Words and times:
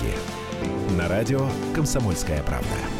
деньги». 0.00 0.16
На 0.96 1.08
радио 1.08 1.48
«Комсомольская 1.74 2.42
правда». 2.42 2.99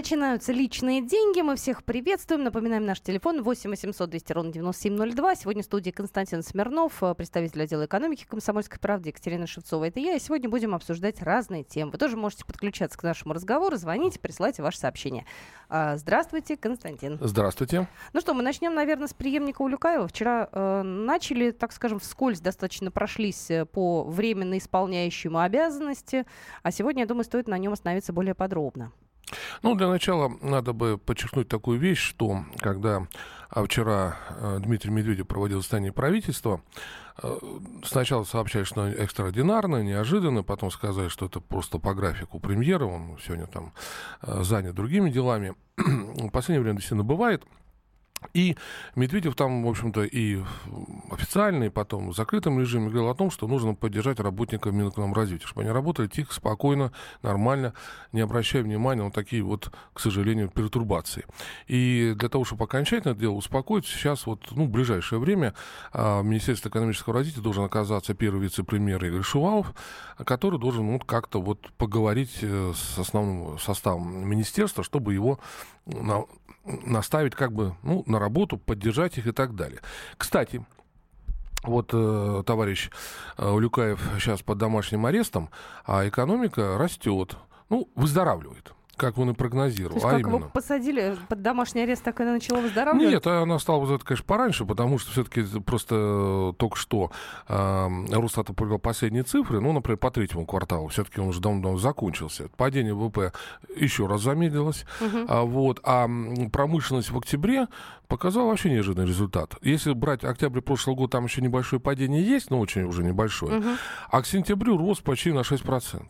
Начинаются 0.00 0.52
личные 0.52 1.02
деньги. 1.02 1.42
Мы 1.42 1.56
всех 1.56 1.84
приветствуем. 1.84 2.42
Напоминаем 2.42 2.86
наш 2.86 3.02
телефон 3.02 3.42
8 3.42 3.68
800 3.68 4.08
200 4.08 4.32
ровно 4.32 4.50
9702. 4.50 5.34
Сегодня 5.34 5.62
в 5.62 5.66
студии 5.66 5.90
Константин 5.90 6.42
Смирнов, 6.42 7.02
э, 7.02 7.14
представитель 7.14 7.64
отдела 7.64 7.84
экономики 7.84 8.24
Комсомольской 8.26 8.78
правды, 8.78 9.10
Екатерина 9.10 9.46
Шевцова. 9.46 9.84
Это 9.84 10.00
я. 10.00 10.16
И 10.16 10.18
сегодня 10.18 10.48
будем 10.48 10.74
обсуждать 10.74 11.20
разные 11.20 11.64
темы. 11.64 11.92
Вы 11.92 11.98
тоже 11.98 12.16
можете 12.16 12.46
подключаться 12.46 12.98
к 12.98 13.02
нашему 13.02 13.34
разговору, 13.34 13.76
звоните, 13.76 14.18
присылайте 14.18 14.62
ваши 14.62 14.78
сообщения. 14.78 15.26
А, 15.68 15.98
здравствуйте, 15.98 16.56
Константин. 16.56 17.18
Здравствуйте. 17.20 17.86
Ну 18.14 18.22
что, 18.22 18.32
мы 18.32 18.42
начнем, 18.42 18.74
наверное, 18.74 19.06
с 19.06 19.12
преемника 19.12 19.60
Улюкаева. 19.60 20.08
Вчера 20.08 20.48
э, 20.50 20.80
начали, 20.82 21.50
так 21.50 21.72
скажем, 21.72 21.98
вскользь 21.98 22.40
достаточно 22.40 22.90
прошлись 22.90 23.50
э, 23.50 23.66
по 23.66 24.04
временно 24.04 24.56
исполняющему 24.56 25.40
обязанности, 25.40 26.24
а 26.62 26.70
сегодня, 26.70 27.02
я 27.02 27.06
думаю, 27.06 27.24
стоит 27.24 27.48
на 27.48 27.58
нем 27.58 27.74
остановиться 27.74 28.14
более 28.14 28.34
подробно. 28.34 28.92
Ну, 29.62 29.74
для 29.74 29.88
начала 29.88 30.32
надо 30.40 30.72
бы 30.72 30.98
подчеркнуть 30.98 31.48
такую 31.48 31.78
вещь, 31.78 32.00
что 32.00 32.44
когда 32.58 33.06
а 33.50 33.64
вчера 33.64 34.16
э, 34.28 34.58
Дмитрий 34.60 34.92
Медведев 34.92 35.26
проводил 35.26 35.60
заседание 35.60 35.92
правительства, 35.92 36.62
э, 37.20 37.38
сначала 37.84 38.22
сообщали, 38.22 38.62
что 38.62 38.86
экстраординарно, 38.86 39.82
неожиданно, 39.82 40.44
потом 40.44 40.70
сказали, 40.70 41.08
что 41.08 41.26
это 41.26 41.40
просто 41.40 41.78
по 41.78 41.92
графику 41.92 42.38
премьера, 42.38 42.84
он 42.84 43.18
сегодня 43.24 43.48
там 43.48 43.72
э, 44.22 44.44
занят 44.44 44.76
другими 44.76 45.10
делами. 45.10 45.54
В 45.76 46.30
последнее 46.30 46.62
время 46.62 46.76
действительно 46.76 47.04
бывает– 47.04 47.42
и 48.34 48.56
Медведев 48.94 49.34
там, 49.34 49.64
в 49.64 49.68
общем-то, 49.68 50.04
и 50.04 50.40
официально, 51.10 51.64
и 51.64 51.68
потом 51.68 52.10
в 52.10 52.16
закрытом 52.16 52.60
режиме 52.60 52.88
говорил 52.88 53.08
о 53.10 53.14
том, 53.14 53.30
что 53.30 53.46
нужно 53.48 53.74
поддержать 53.74 54.20
работников 54.20 54.72
Минэкономразвития, 54.72 55.46
чтобы 55.46 55.62
они 55.62 55.70
работали 55.70 56.06
тихо, 56.06 56.32
спокойно, 56.32 56.92
нормально, 57.22 57.74
не 58.12 58.20
обращая 58.20 58.62
внимания 58.62 59.02
на 59.02 59.10
такие 59.10 59.42
вот, 59.42 59.70
к 59.92 60.00
сожалению, 60.00 60.48
пертурбации. 60.48 61.24
И 61.66 62.14
для 62.16 62.28
того, 62.28 62.44
чтобы 62.44 62.64
окончательно 62.64 63.12
это 63.12 63.20
дело 63.20 63.34
успокоить, 63.34 63.86
сейчас 63.86 64.26
вот, 64.26 64.48
ну, 64.52 64.66
в 64.66 64.70
ближайшее 64.70 65.18
время 65.18 65.54
а, 65.92 66.22
Министерство 66.22 66.68
экономического 66.68 67.14
развития 67.14 67.40
должен 67.40 67.64
оказаться 67.64 68.14
первый 68.14 68.42
вице-премьер 68.42 69.04
Игорь 69.04 69.22
Шувалов, 69.22 69.74
который 70.24 70.58
должен 70.60 70.86
ну, 70.86 70.98
как-то 70.98 71.40
вот 71.40 71.70
поговорить 71.78 72.38
э, 72.42 72.72
с 72.74 72.98
основным 72.98 73.58
составом 73.58 74.28
министерства, 74.28 74.84
чтобы 74.84 75.14
его 75.14 75.40
наставить 76.64 77.34
как 77.34 77.52
бы 77.52 77.74
ну, 77.82 78.04
на 78.06 78.18
работу, 78.18 78.58
поддержать 78.58 79.18
их 79.18 79.26
и 79.26 79.32
так 79.32 79.54
далее. 79.54 79.80
Кстати, 80.16 80.64
вот 81.62 81.90
э, 81.92 82.42
товарищ 82.46 82.90
э, 83.36 83.48
Улюкаев 83.48 84.00
сейчас 84.18 84.42
под 84.42 84.58
домашним 84.58 85.06
арестом, 85.06 85.50
а 85.84 86.08
экономика 86.08 86.78
растет, 86.78 87.36
ну, 87.68 87.88
выздоравливает 87.94 88.72
как 89.00 89.16
он 89.16 89.30
и 89.30 89.32
прогнозировал. 89.32 89.92
То 89.92 89.96
есть, 89.96 90.06
а 90.06 90.10
как 90.10 90.20
именно. 90.20 90.36
его 90.36 90.48
посадили 90.50 91.16
под 91.28 91.40
домашний 91.40 91.82
арест, 91.82 92.04
так 92.04 92.20
она 92.20 92.32
начала 92.32 92.60
выздоравливать? 92.60 93.10
Нет, 93.10 93.26
она 93.26 93.58
стала 93.58 93.80
выздоравливать, 93.80 94.06
конечно, 94.06 94.24
пораньше, 94.26 94.64
потому 94.66 94.98
что 94.98 95.10
все-таки 95.10 95.42
просто 95.60 95.94
э, 95.96 96.52
только 96.58 96.76
что 96.76 97.10
э, 97.48 97.88
Росстат 98.10 98.50
опубликовал 98.50 98.78
последние 98.78 99.22
цифры, 99.22 99.60
ну, 99.60 99.72
например, 99.72 99.96
по 99.96 100.10
третьему 100.10 100.44
кварталу, 100.44 100.88
все-таки 100.88 101.18
он 101.18 101.28
уже 101.28 101.40
давно 101.40 101.78
закончился. 101.78 102.50
Падение 102.58 102.92
ВВП 102.92 103.32
еще 103.74 104.06
раз 104.06 104.20
замедлилось. 104.20 104.84
Угу. 105.00 105.18
А, 105.28 105.42
вот, 105.44 105.80
а 105.82 106.06
промышленность 106.52 107.10
в 107.10 107.16
октябре 107.16 107.68
показала 108.06 108.48
вообще 108.48 108.70
неожиданный 108.70 109.08
результат. 109.08 109.54
Если 109.62 109.94
брать 109.94 110.24
октябрь 110.24 110.60
прошлого 110.60 110.96
года, 110.96 111.12
там 111.12 111.24
еще 111.24 111.40
небольшое 111.40 111.80
падение 111.80 112.22
есть, 112.22 112.50
но 112.50 112.60
очень 112.60 112.82
уже 112.82 113.02
небольшое. 113.02 113.60
Угу. 113.60 113.68
А 114.10 114.20
к 114.20 114.26
сентябрю 114.26 114.76
рост 114.76 115.02
почти 115.02 115.32
на 115.32 115.40
6%. 115.40 116.02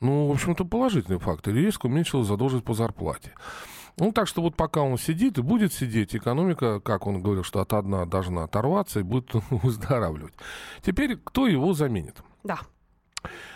Ну, 0.00 0.26
в 0.26 0.32
общем-то, 0.32 0.64
положительный 0.64 1.18
факт. 1.18 1.46
И 1.48 1.52
резко 1.52 1.86
уменьшилась 1.86 2.26
задолженность 2.26 2.64
по 2.64 2.74
зарплате. 2.74 3.32
Ну, 3.96 4.12
так 4.12 4.26
что 4.26 4.40
вот 4.40 4.56
пока 4.56 4.80
он 4.80 4.96
сидит 4.96 5.36
и 5.38 5.42
будет 5.42 5.74
сидеть, 5.74 6.16
экономика, 6.16 6.80
как 6.80 7.06
он 7.06 7.22
говорил, 7.22 7.44
что 7.44 7.60
от 7.60 7.72
одна 7.74 8.06
должна 8.06 8.44
оторваться 8.44 9.00
и 9.00 9.02
будет 9.02 9.30
выздоравливать. 9.50 10.32
Теперь 10.82 11.16
кто 11.16 11.46
его 11.46 11.74
заменит? 11.74 12.16
Да. 12.42 12.60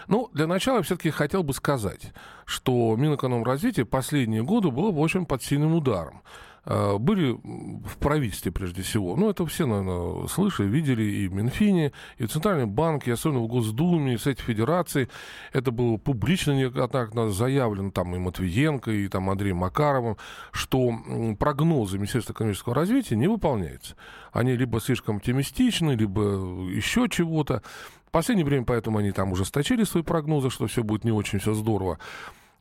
Ну, 0.07 0.29
для 0.35 0.47
начала 0.47 0.77
я 0.77 0.83
все-таки 0.83 1.11
хотел 1.11 1.43
бы 1.43 1.55
сказать, 1.55 2.13
что 2.45 2.95
Минэкономразвитие 2.97 3.87
последние 3.87 4.43
годы 4.43 4.71
было, 4.71 4.93
в 4.93 5.03
общем, 5.03 5.25
под 5.25 5.43
сильным 5.43 5.75
ударом. 5.75 6.23
Э, 6.67 6.97
были 6.99 7.33
в 7.33 7.99
правительстве 7.99 8.53
прежде 8.53 8.83
всего. 8.83 9.17
Ну, 9.17 9.31
это 9.31 9.45
все, 9.47 9.67
наверное, 9.67 10.27
слышали, 10.29 10.69
видели 10.69 11.03
и 11.03 11.29
в 11.29 11.35
Минфине, 11.35 11.93
и 12.19 12.27
в 12.27 12.31
Центральном 12.31 12.71
банке, 12.71 13.11
и 13.11 13.15
особенно 13.15 13.41
в 13.41 13.49
Госдуме, 13.49 14.15
и 14.15 14.17
в 14.17 14.23
Совете 14.23 14.43
Федерации. 14.43 15.09
Это 15.53 15.71
было 15.71 15.97
публично 15.97 16.53
неоднократно 16.53 17.31
заявлено 17.31 17.91
там 17.91 18.15
и 18.17 18.19
Матвиенко, 18.19 18.91
и 18.91 19.09
там 19.09 19.31
Андреем 19.31 19.59
Макаровым, 19.59 20.17
что 20.53 20.93
прогнозы 21.39 21.99
Министерства 21.99 22.33
экономического 22.33 22.75
развития 22.75 23.17
не 23.17 23.29
выполняются. 23.29 23.97
Они 24.33 24.57
либо 24.57 24.81
слишком 24.81 25.17
оптимистичны, 25.17 25.93
либо 25.93 26.23
еще 26.71 27.09
чего-то. 27.09 27.63
В 28.07 28.11
последнее 28.11 28.47
время 28.47 28.65
поэтому 28.65 28.99
они 28.99 29.13
там 29.13 29.33
ужесточили 29.33 29.85
свои 29.85 30.03
прогнозы, 30.03 30.49
что 30.49 30.67
все 30.67 30.83
будет 30.83 31.05
не 31.05 31.11
очень 31.13 31.41
все 31.41 31.53
здорово. 31.53 31.99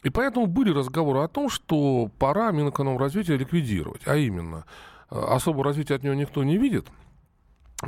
И 0.03 0.09
поэтому 0.09 0.47
были 0.47 0.71
разговоры 0.71 1.19
о 1.19 1.27
том, 1.27 1.49
что 1.49 2.09
пора 2.19 2.51
Минэкономразвития 2.51 3.37
ликвидировать. 3.37 4.01
А 4.05 4.15
именно, 4.15 4.65
э, 5.09 5.19
особого 5.19 5.63
развития 5.63 5.95
от 5.95 6.03
него 6.03 6.13
никто 6.13 6.43
не 6.43 6.57
видит– 6.57 6.87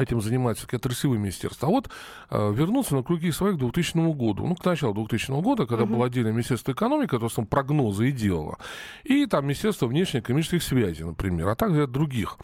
этим 0.01 0.21
занимаются 0.21 0.61
все-таки 0.61 0.77
отраслевые 0.77 1.19
министерства. 1.19 1.67
А 1.67 1.71
вот 1.71 1.89
э, 2.29 2.53
вернуться 2.53 2.95
на 2.95 3.03
круги 3.03 3.31
своих 3.31 3.55
к 3.55 3.59
2000 3.59 3.97
году. 4.13 4.45
Ну, 4.45 4.55
к 4.55 4.65
началу 4.65 4.93
2000 4.93 5.41
года, 5.41 5.65
когда 5.65 5.83
uh-huh. 5.83 5.87
было 5.87 6.05
отдельное 6.05 6.31
Министерство 6.31 6.71
экономики, 6.71 7.09
которое 7.09 7.29
там 7.29 7.45
прогнозы 7.45 8.09
и 8.09 8.11
делало. 8.11 8.57
И 9.03 9.25
там 9.25 9.45
Министерство 9.45 9.87
внешнеэкономических 9.87 10.63
связей, 10.63 11.03
например, 11.03 11.47
а 11.49 11.55
также 11.55 11.87
других 11.87 12.37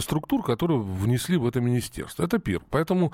структур, 0.00 0.42
которые 0.42 0.80
внесли 0.80 1.36
в 1.36 1.46
это 1.46 1.60
министерство. 1.60 2.24
Это 2.24 2.38
первое. 2.38 2.66
Поэтому 2.70 3.12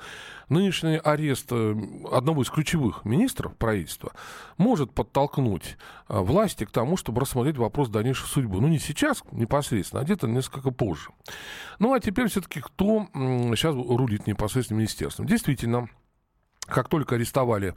нынешний 0.49 0.97
арест 0.97 1.47
э, 1.51 1.75
одного 2.11 2.41
из 2.41 2.49
ключевых 2.49 3.05
министров 3.05 3.55
правительства 3.55 4.13
может 4.57 4.91
подтолкнуть 4.91 5.77
э, 6.09 6.19
власти 6.19 6.65
к 6.65 6.71
тому, 6.71 6.97
чтобы 6.97 7.21
рассмотреть 7.21 7.57
вопрос 7.57 7.89
дальнейшей 7.89 8.27
судьбы. 8.27 8.61
Ну, 8.61 8.67
не 8.67 8.79
сейчас 8.79 9.23
непосредственно, 9.31 10.01
а 10.01 10.05
где-то 10.05 10.27
несколько 10.27 10.71
позже. 10.71 11.09
Ну, 11.79 11.93
а 11.93 11.99
теперь 11.99 12.27
все-таки 12.27 12.61
кто 12.61 13.07
сейчас 13.13 13.75
рулит 13.97 14.27
непосредственно 14.27 14.79
министерством. 14.79 15.25
Действительно, 15.25 15.89
как 16.67 16.89
только 16.89 17.15
арестовали 17.15 17.73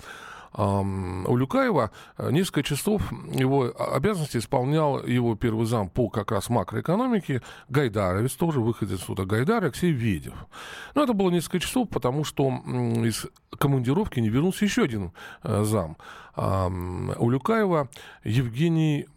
Улюкаева, 0.56 1.90
э, 2.16 2.30
несколько 2.30 2.62
часов 2.62 3.02
его 3.32 3.72
обязанности 3.76 4.36
исполнял 4.36 5.04
его 5.04 5.34
первый 5.34 5.66
зам 5.66 5.88
по 5.88 6.08
как 6.08 6.30
раз 6.30 6.48
макроэкономике 6.48 7.42
Гайдаровец, 7.68 8.34
тоже 8.34 8.60
выходец 8.60 9.00
суда 9.00 9.24
Гайдар, 9.24 9.64
Алексей 9.64 9.90
Ведев. 9.90 10.34
Но 10.94 11.02
это 11.02 11.12
было 11.12 11.30
несколько 11.30 11.58
часов, 11.58 11.88
потому 11.88 12.22
что 12.22 12.50
из 13.04 13.26
командировки 13.58 14.20
не 14.20 14.28
вернулся 14.28 14.64
еще 14.64 14.84
один 14.84 15.12
э, 15.42 15.64
зам 15.64 15.96
Улюкаева 16.36 17.88
Евгений 18.24 19.08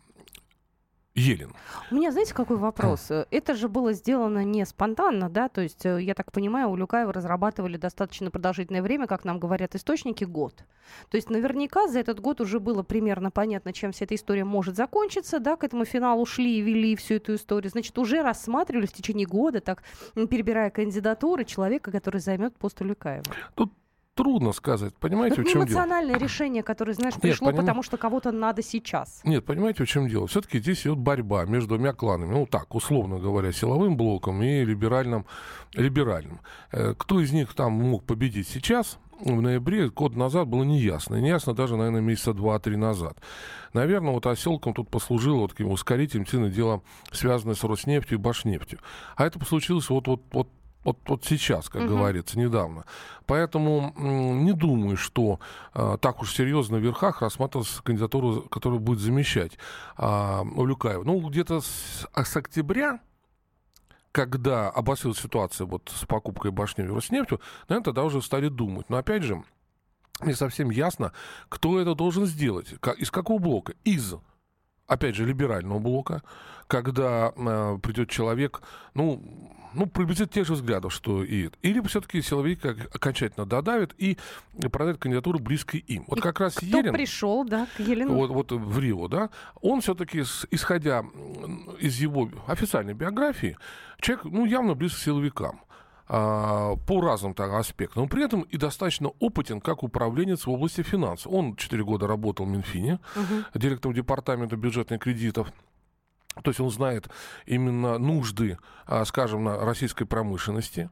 Елен. 1.17 1.51
У 1.89 1.95
меня, 1.95 2.11
знаете, 2.11 2.35
какой 2.35 2.57
вопрос? 2.57 3.07
А. 3.09 3.25
Это 3.31 3.55
же 3.55 3.67
было 3.67 3.91
сделано 3.94 4.44
не 4.44 4.63
спонтанно, 4.67 5.29
да? 5.31 5.50
То 5.50 5.61
есть, 5.61 5.83
э, 5.83 6.00
я 6.00 6.13
так 6.13 6.31
понимаю, 6.31 6.69
у 6.69 6.75
Люкаева 6.75 7.11
разрабатывали 7.11 7.75
достаточно 7.75 8.29
продолжительное 8.29 8.83
время, 8.83 9.07
как 9.07 9.25
нам 9.25 9.39
говорят 9.39 9.73
источники, 9.73 10.25
год. 10.25 10.63
То 11.09 11.17
есть, 11.17 11.31
наверняка 11.31 11.88
за 11.88 12.00
этот 12.00 12.19
год 12.19 12.39
уже 12.39 12.59
было 12.59 12.83
примерно 12.83 13.31
понятно, 13.31 13.73
чем 13.73 13.94
вся 13.94 14.06
эта 14.06 14.13
история 14.13 14.44
может 14.44 14.75
закончиться, 14.75 15.39
да? 15.39 15.56
К 15.56 15.63
этому 15.63 15.85
финалу 15.85 16.23
шли 16.27 16.59
и 16.59 16.61
вели 16.61 16.95
всю 16.95 17.16
эту 17.16 17.33
историю. 17.33 17.72
Значит, 17.72 17.97
уже 17.97 18.22
рассматривали 18.22 18.85
в 18.85 18.94
течение 18.94 19.25
года, 19.25 19.59
так, 19.59 19.81
перебирая 20.13 20.69
кандидатуры 20.69 21.45
человека, 21.45 21.91
который 21.91 22.21
займет 22.21 22.56
пост 22.57 22.80
Улюкаева. 22.80 23.25
Тут 23.56 23.74
трудно 24.17 24.51
сказать. 24.51 24.93
Понимаете, 24.95 25.41
в 25.41 25.45
чем 25.45 25.53
дело? 25.53 25.63
эмоциональное 25.63 26.17
решение, 26.17 26.63
которое, 26.63 26.93
знаешь, 26.93 27.13
пришло, 27.13 27.47
Нет, 27.47 27.55
поним... 27.55 27.67
потому 27.67 27.83
что 27.83 27.97
кого-то 27.97 28.31
надо 28.31 28.63
сейчас. 28.63 29.21
Нет, 29.23 29.45
понимаете, 29.45 29.83
в 29.83 29.87
чем 29.87 30.09
дело? 30.09 30.27
Все-таки 30.27 30.59
здесь 30.59 30.81
идет 30.81 30.97
борьба 30.97 31.45
между 31.45 31.75
двумя 31.75 31.93
кланами. 31.93 32.33
Ну, 32.33 32.45
так, 32.47 32.73
условно 32.73 33.19
говоря, 33.19 33.51
силовым 33.51 33.95
блоком 33.95 34.41
и 34.41 34.65
либеральным. 34.65 35.25
либеральным. 35.73 36.39
Э, 36.71 36.95
кто 36.97 37.21
из 37.21 37.31
них 37.31 37.53
там 37.53 37.73
мог 37.73 38.03
победить 38.03 38.47
сейчас, 38.47 38.97
в 39.19 39.41
ноябре, 39.41 39.89
год 39.89 40.15
назад, 40.15 40.47
было 40.47 40.63
неясно. 40.63 41.15
Неясно 41.15 41.53
даже, 41.53 41.75
наверное, 41.75 42.01
месяца 42.01 42.33
два-три 42.33 42.75
назад. 42.75 43.17
Наверное, 43.73 44.13
вот 44.13 44.25
оселком 44.25 44.73
тут 44.73 44.89
послужило 44.89 45.37
вот 45.37 45.51
таким 45.51 45.71
ускорителем 45.71 46.25
сильно 46.25 46.49
дело, 46.49 46.81
связанное 47.11 47.55
с 47.55 47.63
Роснефтью 47.63 48.17
и 48.17 48.21
Башнефтью. 48.21 48.79
А 49.15 49.25
это 49.25 49.43
случилось 49.45 49.89
вот, 49.89 50.07
вот, 50.07 50.21
вот 50.31 50.49
вот, 50.88 50.98
вот 51.06 51.25
сейчас, 51.25 51.68
как 51.68 51.81
угу. 51.81 51.89
говорится, 51.98 52.39
недавно. 52.39 52.86
Поэтому 53.25 53.94
не 53.98 54.54
думаю, 54.54 54.95
что 54.95 55.42
э, 55.74 55.98
так 56.00 56.22
уж 56.22 56.34
серьезно 56.34 56.78
в 56.78 56.81
верхах 56.81 57.22
рассматривалась 57.22 57.81
кандидатуру, 57.84 58.44
которая 58.44 58.80
будет 58.80 59.00
замещать 59.00 59.57
э, 59.98 60.42
Улюкаева. 60.56 61.04
Ну, 61.04 61.19
где-то 61.28 61.60
с, 61.60 62.07
а 62.13 62.24
с 62.24 62.36
октября 62.38 63.00
когда 64.13 64.69
обострилась 64.69 65.19
ситуация 65.19 65.68
вот 65.68 65.92
с 65.94 66.06
покупкой 66.06 66.50
башни 66.50 66.81
Роснефтью, 66.81 67.39
наверное, 67.68 67.86
тогда 67.86 68.04
уже 68.04 68.22
стали 68.22 68.48
думать. 68.48 68.89
Но 68.89 68.98
опять 68.98 69.22
же, 69.22 69.44
не 70.24 70.34
совсем 70.34 70.72
ясно, 70.72 71.12
кто 71.50 71.80
это 71.80 71.94
должен 71.94 72.25
сделать, 72.25 72.74
из 72.98 73.12
какого 73.12 73.39
блока. 73.39 73.74
Из 73.84 74.16
опять 74.88 75.16
же, 75.16 75.25
либерального 75.25 75.80
блока, 75.80 76.24
когда 76.68 77.34
э, 77.36 77.78
придет 77.81 78.10
человек, 78.10 78.62
ну, 78.94 79.22
ну, 79.74 79.86
приблизительно 79.86 80.30
тех 80.30 80.48
же 80.48 80.54
взглядов, 80.54 80.92
что 80.94 81.24
и 81.24 81.50
Или 81.62 81.81
все-таки 81.81 82.22
силовик 82.22 82.66
окончательно 82.66 83.45
додавит 83.45 83.94
и 83.98 84.18
продает 84.72 84.98
кандидатуру 84.98 85.39
близкой 85.39 85.81
им. 85.81 86.06
Вот 86.07 86.19
и 86.19 86.22
как 86.22 86.39
раз 86.39 86.56
кто 86.56 86.66
Ерин... 86.66 86.94
пришел, 86.94 87.45
да, 87.45 87.68
к 87.75 87.80
Елену? 87.80 88.16
Вот, 88.16 88.31
вот 88.31 88.51
в 88.51 88.80
Рио, 88.80 89.07
да, 89.07 89.30
он 89.62 89.81
все-таки, 89.81 90.24
исходя 90.51 91.06
из 91.80 92.00
его 92.00 92.30
официальной 92.48 92.94
биографии, 92.94 93.57
человек, 94.00 94.25
ну, 94.25 94.45
явно 94.45 94.74
близок 94.74 94.98
к 94.98 95.01
силовикам. 95.01 95.62
А, 96.09 96.75
по 96.88 97.01
разным 97.01 97.33
так, 97.33 97.51
аспектам. 97.51 98.04
Но 98.04 98.09
при 98.09 98.24
этом 98.24 98.42
и 98.44 98.57
достаточно 98.57 99.09
опытен 99.19 99.59
как 99.59 99.83
управленец 99.83 100.45
в 100.45 100.50
области 100.50 100.81
финансов. 100.81 101.31
Он 101.31 101.56
4 101.56 101.83
года 101.83 102.07
работал 102.07 102.45
в 102.45 102.50
Минфине, 102.50 103.00
угу. 103.15 103.59
директором 103.59 103.94
департамента 103.94 104.56
бюджетных 104.56 105.01
кредитов. 105.01 105.51
То 106.44 106.51
есть 106.51 106.59
он 106.59 106.69
знает 106.69 107.09
именно 107.45 107.98
нужды, 107.98 108.57
а, 108.86 109.04
скажем, 109.06 109.44
на 109.44 109.57
российской 109.57 110.06
промышленности. 110.06 110.89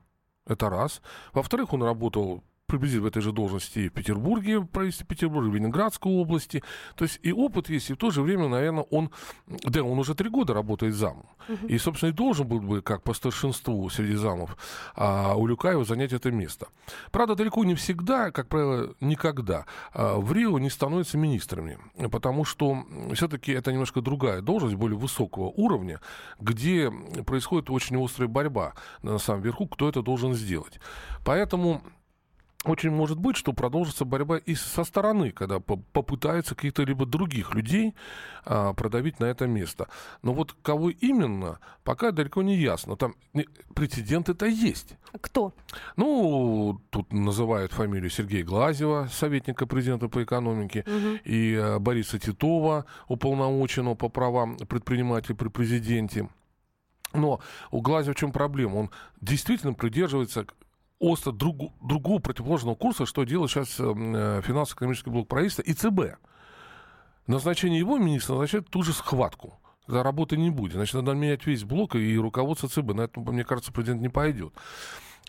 Это 0.48 0.70
раз. 0.70 1.02
Во-вторых, 1.34 1.74
он 1.74 1.84
работал 1.84 2.44
приблизительно 2.68 3.04
в 3.04 3.08
этой 3.08 3.22
же 3.22 3.32
должности 3.32 3.80
и 3.80 3.90
в 3.90 3.94
Петербурге, 3.94 4.60
в 4.60 4.66
правительстве 4.66 5.06
Петербурга, 5.08 5.50
в 5.50 5.56
Ленинградской 5.56 6.12
области. 6.12 6.64
То 6.96 7.06
есть 7.06 7.20
и 7.22 7.32
опыт 7.32 7.70
есть, 7.70 7.90
и 7.90 7.94
в 7.94 7.98
то 7.98 8.12
же 8.12 8.22
время, 8.22 8.48
наверное, 8.48 8.84
он, 8.84 9.12
да, 9.48 9.84
он 9.84 10.00
уже 10.00 10.16
три 10.16 10.30
года 10.30 10.54
работает 10.54 10.96
замом. 10.96 11.28
Uh-huh. 11.48 11.68
И, 11.68 11.78
собственно, 11.78 12.10
и 12.10 12.14
должен 12.14 12.48
был 12.48 12.60
бы, 12.60 12.82
как 12.82 13.04
по 13.04 13.14
старшинству 13.14 13.88
среди 13.90 14.16
замов, 14.16 14.58
а, 14.96 15.36
у 15.36 15.46
Люкаева 15.46 15.86
занять 15.86 16.14
это 16.14 16.32
место. 16.32 16.68
Правда, 17.12 17.36
далеко 17.36 17.64
не 17.64 17.76
всегда, 17.76 18.32
как 18.32 18.48
правило, 18.48 18.96
никогда 19.00 19.66
а, 19.94 20.18
в 20.18 20.34
Рио 20.34 20.58
не 20.60 20.70
становятся 20.70 21.18
министрами, 21.18 21.78
потому 22.12 22.46
что 22.46 22.84
все-таки 23.14 23.52
это 23.52 23.72
немножко 23.72 24.02
другая 24.02 24.42
должность, 24.42 24.76
более 24.76 24.98
высокого 24.98 25.46
уровня, 25.46 26.02
где 26.40 26.92
происходит 27.26 27.70
очень 27.70 28.04
острая 28.04 28.28
борьба 28.28 28.74
на 29.04 29.20
самом 29.20 29.42
верху, 29.42 29.68
кто 29.68 29.88
это 29.88 30.02
должен 30.02 30.34
сделать. 30.34 30.80
Поэтому 31.24 31.82
очень 32.66 32.92
может 32.92 33.18
быть, 33.20 33.38
что 33.38 33.54
продолжится 33.54 34.06
борьба 34.06 34.38
и 34.38 34.56
со 34.56 34.84
стороны, 34.84 35.32
когда 35.32 35.60
попытаются 35.60 36.56
каких-то 36.56 36.84
либо 36.84 37.06
других 37.06 37.54
людей 37.54 37.94
а, 38.44 38.74
продавить 38.74 39.20
на 39.20 39.26
это 39.26 39.48
место. 39.48 39.88
Но 40.22 40.34
вот 40.34 40.56
кого 40.62 40.90
именно, 40.90 41.60
пока 41.84 42.12
далеко 42.12 42.42
не 42.42 42.58
ясно. 42.58 42.96
Там 42.96 43.16
прецеденты-то 43.74 44.46
есть. 44.46 44.98
Кто? 45.22 45.54
Ну, 45.96 46.82
тут 46.90 47.14
называют 47.14 47.72
фамилию 47.72 48.10
Сергея 48.10 48.44
Глазева, 48.44 49.08
советника 49.12 49.66
президента 49.68 50.08
по 50.08 50.24
экономике, 50.24 50.84
угу. 50.88 51.20
и 51.24 51.56
а, 51.56 51.80
Бориса 51.80 52.20
Титова, 52.20 52.86
уполномоченного 53.08 53.96
по 53.96 54.10
правам 54.10 54.58
предпринимателя 54.58 55.36
при 55.36 55.50
президенте. 55.50 56.30
Но 57.14 57.40
у 57.72 57.82
Глазева 57.82 58.14
в 58.14 58.18
чем 58.18 58.32
проблема? 58.32 58.76
Он 58.76 58.90
действительно 59.22 59.74
придерживается 59.74 60.46
остро 61.00 61.32
друг, 61.32 61.74
другого 61.82 62.20
противоположного 62.20 62.76
курса, 62.76 63.06
что 63.06 63.24
делает 63.24 63.52
сейчас 63.52 63.80
эм, 63.80 64.16
э, 64.16 64.42
финансово-экономический 64.44 65.10
блок 65.10 65.28
правительства 65.28 65.62
и 65.62 65.74
ЦБ. 65.74 66.18
Назначение 67.28 67.80
его 67.80 67.98
министра 67.98 68.34
назначает 68.34 68.70
ту 68.70 68.84
же 68.84 68.94
схватку 68.94 69.60
когда 69.86 70.04
работы 70.04 70.38
не 70.38 70.50
будет. 70.50 70.74
Значит, 70.74 70.96
надо 70.96 71.14
менять 71.14 71.46
весь 71.46 71.64
блок 71.64 71.96
и 71.96 72.18
руководство 72.18 72.68
ЦБ. 72.68 72.94
На 72.94 73.02
это, 73.02 73.20
мне 73.20 73.44
кажется, 73.44 73.72
президент 73.72 74.02
не 74.02 74.10
пойдет. 74.10 74.54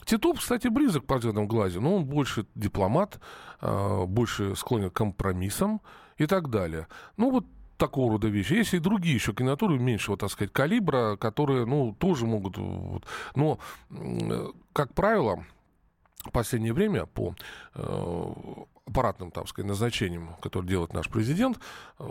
Титов, 0.05 0.39
кстати, 0.39 0.69
близок 0.69 1.05
к 1.05 1.07
подземном 1.07 1.49
глазе, 1.49 1.81
но 1.81 1.97
он 1.97 2.05
больше 2.05 2.47
дипломат, 2.55 3.21
э, 3.61 4.05
больше 4.07 4.55
склонен 4.55 4.91
к 4.91 4.95
компромиссам 4.95 5.81
и 6.17 6.27
так 6.27 6.49
далее. 6.49 6.87
Ну, 7.17 7.31
вот 7.31 7.47
такого 7.77 8.13
рода 8.13 8.29
вещи. 8.29 8.55
Есть 8.55 8.75
и 8.75 8.79
другие 8.79 9.17
еще 9.17 9.33
кандидатуры 9.33 9.79
меньшего, 9.79 10.17
так 10.17 10.31
сказать, 10.31 10.53
калибра, 10.53 11.17
которые, 11.17 11.67
ну, 11.67 11.95
тоже 11.99 12.25
могут... 12.25 12.57
Вот, 12.57 13.05
но, 13.35 13.59
как 14.73 14.95
правило, 14.95 15.45
последнее 16.37 16.75
время 16.75 17.07
по 17.07 17.35
э, 17.75 18.55
аппаратным, 18.87 19.31
так 19.31 19.49
сказать, 19.49 19.71
назначениям, 19.71 20.37
которые 20.43 20.69
делает 20.69 20.93
наш 20.93 21.09
президент, 21.09 21.59
э, 21.99 22.05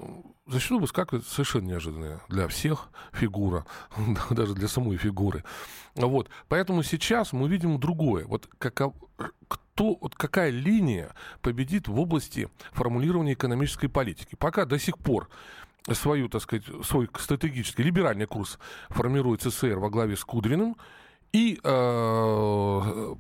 зачастую 0.48 0.82
выскакивает 0.82 1.28
совершенно 1.28 1.68
неожиданная 1.68 2.22
для 2.28 2.48
всех 2.48 2.90
фигура, 3.14 3.68
даже 4.32 4.56
для 4.56 4.68
самой 4.68 4.98
фигуры. 4.98 5.44
Вот. 5.94 6.32
Поэтому 6.48 6.82
сейчас 6.82 7.34
мы 7.34 7.48
видим 7.48 7.80
другое. 7.80 8.26
Вот 8.26 8.50
каков, 8.58 8.96
кто, 9.48 9.96
вот 10.02 10.16
какая 10.16 10.50
линия 10.50 11.12
победит 11.44 11.88
в 11.88 12.00
области 12.00 12.50
формулирования 12.72 13.34
экономической 13.34 13.90
политики. 13.90 14.36
Пока 14.36 14.66
до 14.66 14.80
сих 14.80 14.98
пор 14.98 15.30
свою, 15.92 16.30
так 16.30 16.42
сказать, 16.42 16.66
свой 16.84 17.08
стратегический 17.20 17.84
либеральный 17.84 18.26
курс 18.26 18.58
формирует 18.90 19.44
СССР 19.44 19.78
во 19.78 19.92
главе 19.92 20.18
с 20.18 20.26
Кудриным 20.26 20.78
и 21.32 21.60
э, 21.64 23.16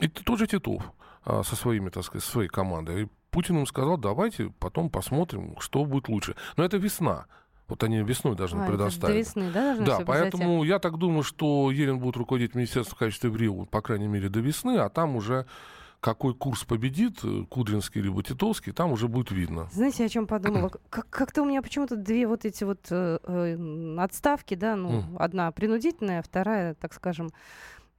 и 0.00 0.08
тоже 0.08 0.46
Титов 0.46 0.82
а, 1.24 1.42
со 1.42 1.56
своими, 1.56 1.90
так 1.90 2.04
сказать, 2.04 2.24
своей 2.24 2.48
командой. 2.48 3.04
И 3.04 3.08
Путин 3.30 3.58
им 3.58 3.66
сказал, 3.66 3.96
давайте 3.96 4.52
потом 4.58 4.90
посмотрим, 4.90 5.56
что 5.60 5.84
будет 5.84 6.08
лучше. 6.08 6.34
Но 6.56 6.64
это 6.64 6.76
весна. 6.76 7.26
Вот 7.68 7.84
они 7.84 7.98
весной 7.98 8.34
должны 8.34 8.62
а, 8.62 8.66
предоставить. 8.66 9.14
До 9.14 9.18
весны, 9.18 9.50
да, 9.52 9.76
Да, 9.76 10.00
поэтому 10.04 10.64
я 10.64 10.80
так 10.80 10.98
думаю, 10.98 11.22
что 11.22 11.70
Елен 11.70 12.00
будет 12.00 12.16
руководить 12.16 12.54
министерством 12.56 12.96
в 12.96 12.98
качестве 12.98 13.30
ВРИО, 13.30 13.66
по 13.66 13.80
крайней 13.80 14.08
мере, 14.08 14.28
до 14.28 14.40
весны, 14.40 14.78
а 14.78 14.88
там 14.88 15.14
уже 15.14 15.46
какой 16.00 16.34
курс 16.34 16.64
победит, 16.64 17.18
э, 17.22 17.44
Кудринский 17.48 18.00
либо 18.00 18.22
Титовский, 18.22 18.72
там 18.72 18.92
уже 18.92 19.06
будет 19.06 19.30
видно. 19.30 19.68
Знаете, 19.70 20.04
о 20.04 20.08
чем 20.08 20.26
подумала? 20.26 20.70
Как- 20.90 21.08
как-то 21.10 21.42
у 21.42 21.44
меня 21.44 21.62
почему-то 21.62 21.96
две 21.96 22.26
вот 22.26 22.44
эти 22.44 22.64
вот 22.64 22.86
э, 22.90 23.18
э, 23.22 23.96
отставки, 23.98 24.54
да, 24.54 24.76
ну, 24.76 25.00
mm. 25.00 25.16
одна 25.18 25.52
принудительная, 25.52 26.22
вторая, 26.22 26.74
так 26.74 26.94
скажем, 26.94 27.30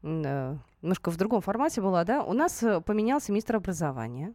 немножко 0.03 1.11
в 1.11 1.17
другом 1.17 1.41
формате 1.41 1.81
была, 1.81 2.03
да, 2.03 2.23
у 2.23 2.33
нас 2.33 2.61
э, 2.63 2.81
поменялся 2.81 3.31
министр 3.31 3.57
образования. 3.57 4.33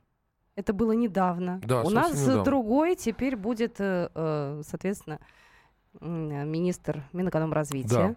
Это 0.55 0.73
было 0.73 0.93
недавно. 0.93 1.61
Да, 1.65 1.83
у 1.83 1.91
нас 1.91 2.13
недавно. 2.15 2.45
другой 2.45 2.97
теперь 2.97 3.37
будет, 3.37 3.77
э, 3.79 4.09
э, 4.15 4.63
соответственно, 4.67 5.19
министр 6.01 7.05
Минэкономразвития. 7.13 8.09
Да. 8.09 8.17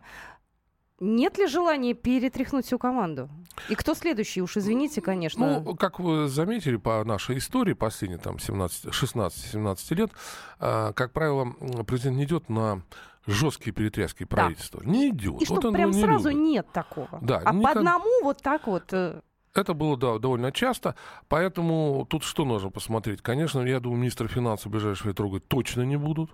Нет 1.01 1.37
ли 1.37 1.47
желания 1.47 1.93
перетряхнуть 1.93 2.65
всю 2.65 2.77
команду? 2.77 3.29
И 3.69 3.75
кто 3.75 3.93
следующий? 3.93 4.41
Уж 4.41 4.57
извините, 4.57 4.99
конечно. 5.01 5.61
Ну, 5.61 5.75
как 5.75 5.99
вы 5.99 6.27
заметили 6.27 6.75
по 6.75 7.01
нашей 7.05 7.37
истории, 7.37 7.71
последние 7.71 8.19
там 8.19 8.35
16-17 8.35 9.95
лет, 9.95 10.11
как 10.59 11.13
правило, 11.13 11.53
президент 11.85 12.17
не 12.17 12.25
идет 12.25 12.49
на 12.49 12.81
жесткие 13.29 13.73
перетряски 13.73 14.25
правительства. 14.25 14.81
Да. 14.83 14.89
Не 14.89 15.09
идет. 15.09 15.41
И 15.41 15.45
вот 15.45 15.59
что 15.59 15.71
прям 15.71 15.93
сразу 15.93 16.29
любит. 16.29 16.43
нет 16.43 16.67
такого. 16.71 17.19
Да, 17.21 17.41
а 17.45 17.53
никак... 17.53 17.73
по 17.73 17.79
одному 17.79 18.23
вот 18.23 18.41
так 18.41 18.67
вот. 18.67 18.91
Э, 18.91 19.21
это 19.53 19.73
было, 19.73 19.97
да, 19.97 20.17
довольно 20.19 20.51
часто, 20.51 20.95
поэтому 21.27 22.05
тут 22.09 22.23
что 22.23 22.45
нужно 22.45 22.69
посмотреть? 22.69 23.21
Конечно, 23.21 23.61
я 23.61 23.79
думаю, 23.79 23.99
министр 23.99 24.27
финансов 24.27 24.67
в 24.67 24.69
ближайшее 24.69 25.13
трогать 25.13 25.47
точно 25.47 25.81
не 25.81 25.97
будут. 25.97 26.31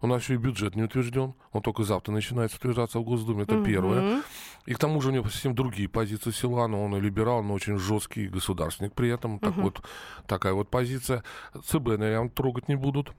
У 0.00 0.06
нас 0.06 0.22
еще 0.22 0.34
и 0.34 0.36
бюджет 0.36 0.76
не 0.76 0.82
утвержден. 0.82 1.34
Он 1.52 1.62
только 1.62 1.82
завтра 1.82 2.12
начинается 2.12 2.58
утверждаться 2.58 2.98
в 2.98 3.04
Госдуме. 3.04 3.44
Это 3.44 3.56
угу. 3.56 3.64
первое. 3.64 4.22
И 4.66 4.74
к 4.74 4.78
тому 4.78 5.00
же 5.00 5.08
у 5.08 5.12
него 5.12 5.24
совсем 5.24 5.54
другие 5.54 5.88
позиции 5.88 6.32
Силана. 6.32 6.82
Он 6.82 6.94
и 6.96 7.00
либерал, 7.00 7.42
но 7.42 7.54
очень 7.54 7.78
жесткий 7.78 8.28
государственник 8.28 8.92
при 8.92 9.08
этом. 9.08 9.36
Угу. 9.36 9.40
Так 9.40 9.56
вот, 9.56 9.80
такая 10.26 10.52
вот 10.52 10.68
позиция. 10.68 11.24
ЦБ, 11.64 11.98
наверное, 11.98 12.28
трогать 12.28 12.68
не 12.68 12.74
будут. 12.74 13.12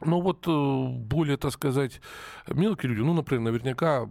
Но 0.00 0.20
вот 0.20 0.46
э, 0.46 0.86
более, 0.98 1.36
так 1.36 1.52
сказать, 1.52 2.00
мелкие 2.48 2.90
люди, 2.90 3.00
ну, 3.00 3.14
например, 3.14 3.44
наверняка 3.44 4.10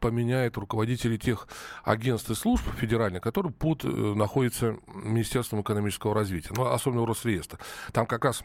поменяет 0.00 0.56
руководителей 0.56 1.18
тех 1.18 1.46
агентств 1.84 2.30
и 2.30 2.34
служб 2.34 2.64
федеральных, 2.78 3.22
которые 3.22 3.52
под, 3.52 3.84
э, 3.84 3.88
находятся 3.88 4.76
Министерством 4.86 5.60
экономического 5.60 6.14
развития, 6.14 6.50
ну, 6.56 6.66
особенно 6.66 7.06
Росреестр. 7.06 7.58
Там 7.92 8.06
как 8.06 8.24
раз 8.24 8.42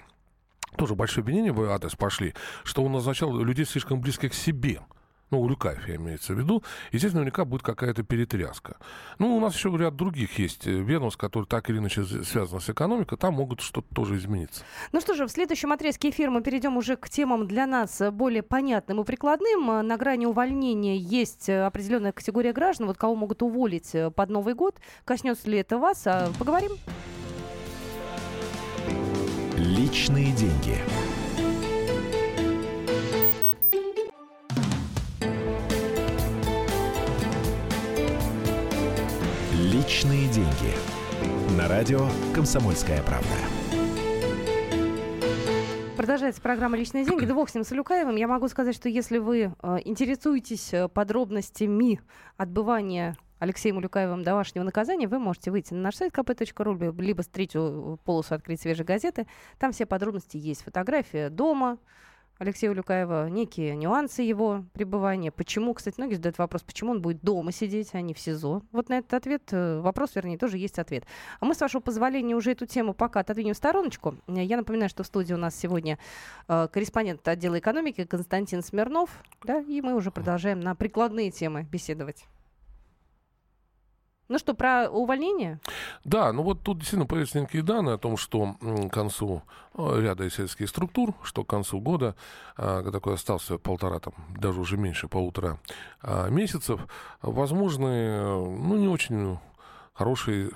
тоже 0.78 0.96
большое 0.96 1.24
обвинение 1.24 1.52
в 1.52 1.62
адрес 1.64 1.96
пошли, 1.96 2.34
что 2.64 2.84
он 2.84 2.92
назначал 2.92 3.36
людей 3.36 3.66
слишком 3.66 4.02
близких 4.02 4.32
к 4.32 4.36
себе 4.36 4.82
ну, 5.32 5.42
Улюкаев 5.42 5.88
я 5.88 5.96
имеется 5.96 6.34
в 6.34 6.40
виду, 6.40 6.64
и 6.92 6.98
здесь 6.98 7.14
наверняка 7.14 7.46
будет 7.46 7.62
какая-то 7.62 8.04
перетряска. 8.04 8.78
Ну, 9.20 9.36
у 9.36 9.40
нас 9.40 9.56
еще 9.56 9.76
ряд 9.78 9.96
других 9.96 10.40
есть 10.40 10.68
э, 10.68 10.72
ведомств, 10.72 11.20
которые 11.20 11.48
так 11.48 11.70
или 11.70 11.78
иначе 11.78 12.04
связаны 12.04 12.62
с 12.62 12.70
экономикой, 12.70 13.18
там 13.18 13.36
могут 13.36 13.62
что-то 13.62 13.94
тоже 13.94 14.18
измениться. 14.18 14.64
Ну 14.92 15.02
что 15.02 15.14
же, 15.14 15.28
в 15.28 15.32
следующем 15.32 15.72
отрезке 15.72 16.10
эфира 16.10 16.32
мы 16.32 16.42
перейдем 16.42 16.78
уже 16.78 16.96
к 16.96 17.10
темам 17.10 17.48
для 17.48 17.68
нас 17.68 18.02
более 18.12 18.44
понятным 18.44 19.02
и 19.02 19.04
прикладным. 19.04 19.88
На 19.88 19.98
грани 19.98 20.26
увольнения 20.26 20.98
есть 20.98 21.50
определенная 21.50 22.12
категория 22.12 22.54
граждан, 22.54 22.88
вот 22.88 22.98
кого 22.98 23.16
могут 23.16 23.42
уволить 23.44 23.94
э, 23.94 24.12
под 24.12 24.30
Новый 24.30 24.54
год. 24.54 24.76
Коснется 25.06 25.50
ли 25.50 25.60
это 25.60 25.78
вас? 25.78 26.06
А, 26.06 26.32
поговорим. 26.38 26.72
Личные 29.58 30.32
деньги. 30.32 30.78
Личные 39.90 40.28
деньги. 40.28 41.58
На 41.58 41.68
радио 41.68 42.08
«Комсомольская 42.36 43.02
правда». 43.02 43.28
Продолжается 45.98 46.40
программа 46.44 46.78
«Личные 46.78 47.06
деньги». 47.06 47.26
Двух 47.26 47.50
с 47.50 47.64
Салюкаевым. 47.64 48.16
Я 48.16 48.28
могу 48.28 48.48
сказать, 48.50 48.76
что 48.76 48.88
если 48.88 49.18
вы 49.18 49.52
э, 49.64 49.78
интересуетесь 49.86 50.76
э, 50.76 50.90
подробностями 50.90 52.02
отбывания 52.38 53.18
Алексеем 53.40 53.78
Улюкаевым 53.78 54.22
домашнего 54.22 54.64
наказания, 54.64 55.08
вы 55.08 55.18
можете 55.18 55.50
выйти 55.50 55.74
на 55.74 55.82
наш 55.82 55.96
сайт 55.96 56.14
kp.ru, 56.14 57.02
либо 57.02 57.24
с 57.24 57.28
третью 57.28 58.00
полосу 58.06 58.36
открыть 58.36 58.62
свежей 58.62 58.86
газеты. 58.86 59.26
Там 59.58 59.72
все 59.72 59.88
подробности 59.88 60.38
есть. 60.38 60.62
Фотография 60.62 61.32
дома, 61.32 61.80
Алексея 62.40 62.72
Улюкаева, 62.72 63.30
некие 63.30 63.76
нюансы 63.76 64.22
его 64.22 64.64
пребывания. 64.74 65.30
Почему, 65.30 65.74
кстати, 65.74 65.96
многие 65.98 66.16
задают 66.16 66.38
вопрос, 66.38 66.64
почему 66.64 66.92
он 66.92 67.02
будет 67.02 67.22
дома 67.22 67.52
сидеть, 67.52 67.90
а 67.92 68.00
не 68.00 68.14
в 68.14 68.20
СИЗО. 68.20 68.64
Вот 68.72 68.88
на 68.88 69.00
этот 69.00 69.14
ответ, 69.14 69.44
э, 69.52 69.82
вопрос, 69.82 70.16
вернее, 70.16 70.38
тоже 70.38 70.58
есть 70.58 70.80
ответ. 70.80 71.04
А 71.42 71.46
мы, 71.46 71.54
с 71.54 71.60
вашего 71.60 71.82
позволения, 71.82 72.36
уже 72.36 72.54
эту 72.54 72.66
тему 72.66 72.94
пока 72.94 73.20
отодвинем 73.20 73.54
в 73.54 73.58
стороночку. 73.58 74.16
Я 74.28 74.56
напоминаю, 74.56 74.90
что 74.90 75.04
в 75.04 75.08
студии 75.08 75.34
у 75.34 75.38
нас 75.38 75.54
сегодня 75.54 76.00
э, 76.48 76.70
корреспондент 76.72 77.28
отдела 77.28 77.60
экономики 77.60 78.06
Константин 78.06 78.64
Смирнов, 78.64 79.10
да, 79.44 79.60
и 79.60 79.82
мы 79.82 79.94
уже 79.94 80.10
продолжаем 80.10 80.62
на 80.62 80.76
прикладные 80.76 81.32
темы 81.32 81.68
беседовать. 81.70 82.26
Ну 84.30 84.38
что, 84.38 84.54
про 84.54 84.88
увольнение? 84.90 85.60
Да, 86.04 86.32
ну 86.32 86.44
вот 86.44 86.62
тут 86.62 86.78
действительно 86.78 87.08
появились 87.08 87.34
некие 87.34 87.64
данные 87.64 87.96
о 87.96 87.98
том, 87.98 88.16
что 88.16 88.58
к 88.62 88.90
концу 88.90 89.42
э, 89.74 90.02
ряда 90.02 90.30
сельских 90.30 90.70
структур, 90.70 91.16
что 91.24 91.44
к 91.44 91.50
концу 91.50 91.80
года, 91.80 92.16
э, 92.56 92.90
такой 92.92 93.16
остался 93.16 93.58
полтора, 93.58 93.98
там, 94.00 94.14
даже 94.38 94.62
уже 94.62 94.78
меньше 94.78 95.08
полутора 95.08 95.60
э, 96.04 96.30
месяцев, 96.30 96.80
возможны, 97.24 98.22
ну, 98.22 98.78
не 98.78 98.88
очень 98.88 99.40
хорошие 99.94 100.52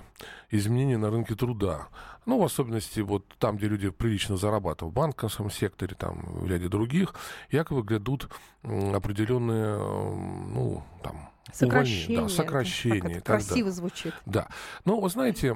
изменения 0.51 0.97
на 0.99 1.09
рынке 1.09 1.33
труда. 1.33 1.87
Ну, 2.27 2.39
в 2.39 2.43
особенности 2.43 2.99
вот 2.99 3.25
там, 3.39 3.57
где 3.57 3.67
люди 3.67 3.89
прилично 3.89 4.37
зарабатывают, 4.37 4.93
в 4.93 4.95
банковском 4.95 5.49
секторе, 5.49 5.95
там, 5.95 6.21
в 6.27 6.45
ряде 6.47 6.67
других, 6.67 7.15
якобы 7.49 7.81
грядут 7.81 8.29
определенные, 8.61 9.79
ну, 9.79 10.83
там, 11.01 11.32
Сокращение. 11.51 12.21
Да, 12.21 12.29
сокращение. 12.29 13.01
Как 13.01 13.11
это 13.11 13.21
красиво 13.21 13.71
звучит. 13.71 14.13
Да. 14.25 14.47
Но, 14.85 14.99
вы 14.99 15.09
знаете, 15.09 15.55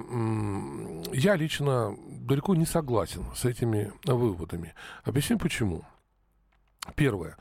я 1.13 1.36
лично 1.36 1.96
далеко 2.08 2.56
не 2.56 2.65
согласен 2.65 3.25
с 3.36 3.46
этими 3.46 3.94
выводами. 4.03 4.74
Объясню 5.03 5.39
почему. 5.39 5.86
Первое. 6.96 7.38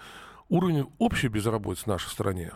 Уровень 0.48 0.88
общей 0.98 1.28
безработицы 1.28 1.84
в 1.84 1.88
нашей 1.88 2.08
стране 2.08 2.52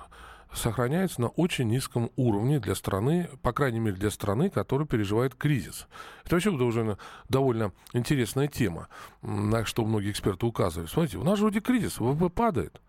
сохраняется 0.53 1.21
на 1.21 1.29
очень 1.29 1.69
низком 1.69 2.11
уровне 2.17 2.59
для 2.61 2.75
страны, 2.75 3.29
по 3.43 3.53
крайней 3.53 3.81
мере 3.81 3.97
для 3.97 4.11
страны, 4.11 4.51
которая 4.51 4.87
переживает 4.87 5.35
кризис. 5.35 5.87
Это 6.25 6.37
вообще 6.37 6.51
уже 6.51 6.99
довольно 7.29 7.73
интересная 7.93 8.49
тема, 8.49 8.89
на 9.23 9.65
что 9.65 9.85
многие 9.85 10.11
эксперты 10.11 10.47
указывают. 10.47 10.91
Смотрите, 10.91 11.19
у 11.19 11.25
нас 11.25 11.39
же 11.39 11.45
вроде 11.45 11.61
кризис, 11.61 11.99
ВВП 11.99 12.29
падает 12.31 12.81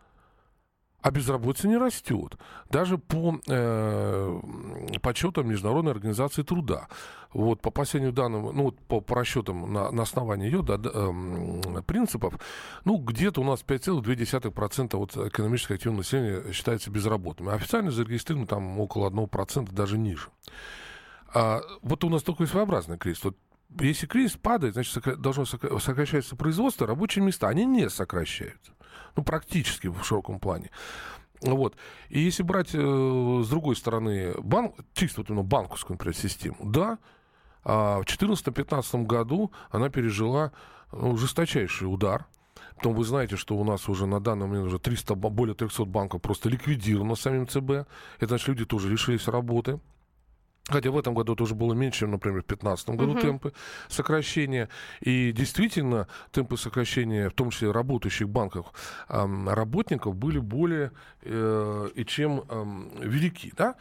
а 1.02 1.12
безработица 1.12 1.68
не 1.68 1.78
растет. 1.78 2.38
Даже 2.70 2.98
по 2.98 3.40
э, 3.48 4.40
подсчетам 5.02 5.50
Международной 5.50 5.92
организации 5.92 6.44
труда. 6.44 6.88
Вот, 7.34 7.62
по 7.62 7.72
последним 7.72 8.14
данным, 8.14 8.56
ну, 8.56 8.64
вот, 8.64 8.80
по, 8.80 9.00
по 9.02 9.16
расчетам 9.16 9.72
на, 9.72 9.90
на 9.92 10.04
основании 10.04 10.46
ее 10.46 10.62
да, 10.62 10.80
э, 10.84 11.82
принципов, 11.86 12.36
ну, 12.86 12.98
где-то 12.98 13.42
у 13.42 13.44
нас 13.44 13.64
5,2% 13.66 14.96
вот 14.98 15.18
экономически 15.18 15.74
активного 15.74 16.02
населения 16.02 16.52
считается 16.54 16.92
безработным. 16.92 17.50
А 17.50 17.54
официально 17.54 17.90
зарегистрировано 17.90 18.48
там 18.48 18.80
около 18.80 19.10
1%, 19.10 19.72
даже 19.72 19.98
ниже. 19.98 20.28
А, 21.34 21.62
вот 21.82 22.04
у 22.04 22.10
нас 22.10 22.22
такой 22.24 22.48
своеобразный 22.48 22.98
кризис. 22.98 23.24
Вот 23.24 23.38
если 23.80 24.06
кризис 24.06 24.36
падает, 24.36 24.74
значит, 24.74 24.96
сокра- 24.98 25.16
должно 25.16 25.46
сокращаться 25.46 26.36
производство, 26.36 26.86
рабочие 26.86 27.24
места, 27.24 27.48
они 27.48 27.66
не 27.66 27.90
сокращаются 27.90 28.74
ну, 29.16 29.24
практически 29.24 29.88
в 29.88 30.04
широком 30.04 30.40
плане. 30.40 30.70
Вот. 31.42 31.76
И 32.10 32.20
если 32.20 32.44
брать 32.44 32.70
э, 32.74 32.78
с 33.44 33.50
другой 33.50 33.76
стороны 33.76 34.34
банк, 34.40 34.76
чисто 34.94 35.22
вот 35.22 35.30
именно 35.30 35.44
банковскую, 35.44 35.96
например, 35.96 36.16
систему, 36.16 36.58
да, 36.62 37.00
а 37.64 38.00
в 38.00 38.06
2014-2015 38.06 39.06
году 39.06 39.52
она 39.70 39.90
пережила 39.90 40.52
ну, 40.92 41.18
жесточайший 41.18 41.92
удар. 41.92 42.26
Потом 42.76 42.96
вы 42.96 43.04
знаете, 43.04 43.38
что 43.38 43.56
у 43.56 43.64
нас 43.64 43.88
уже 43.90 44.08
на 44.08 44.20
данный 44.20 44.48
момент 44.48 44.68
уже 44.68 44.80
300, 44.80 45.14
более 45.16 45.56
300 45.56 45.86
банков 45.86 46.22
просто 46.22 46.50
ликвидировано 46.50 47.16
самим 47.16 47.48
ЦБ. 47.48 47.88
Это 48.20 48.28
значит, 48.28 48.48
люди 48.48 48.66
тоже 48.66 48.90
лишились 48.90 49.28
работы. 49.28 49.80
Хотя 50.68 50.92
в 50.92 50.98
этом 50.98 51.14
году 51.14 51.36
тоже 51.36 51.56
было 51.56 51.74
меньше, 51.74 52.02
чем, 52.02 52.12
например, 52.12 52.44
в 52.44 52.48
2015 52.48 52.90
году 52.90 53.16
uh-huh. 53.16 53.22
темпы 53.22 53.54
сокращения. 53.90 54.70
И 55.02 55.32
действительно, 55.32 56.08
темпы 56.32 56.56
сокращения, 56.56 57.30
в 57.30 57.34
том 57.34 57.50
числе 57.50 57.72
работающих 57.72 58.30
банков, 58.30 58.68
работников 59.08 60.16
были 60.16 60.40
более 60.40 60.92
э, 61.24 61.90
и 61.96 62.06
чем 62.06 62.44
эм, 62.48 62.92
велики. 63.02 63.52
Да? 63.58 63.76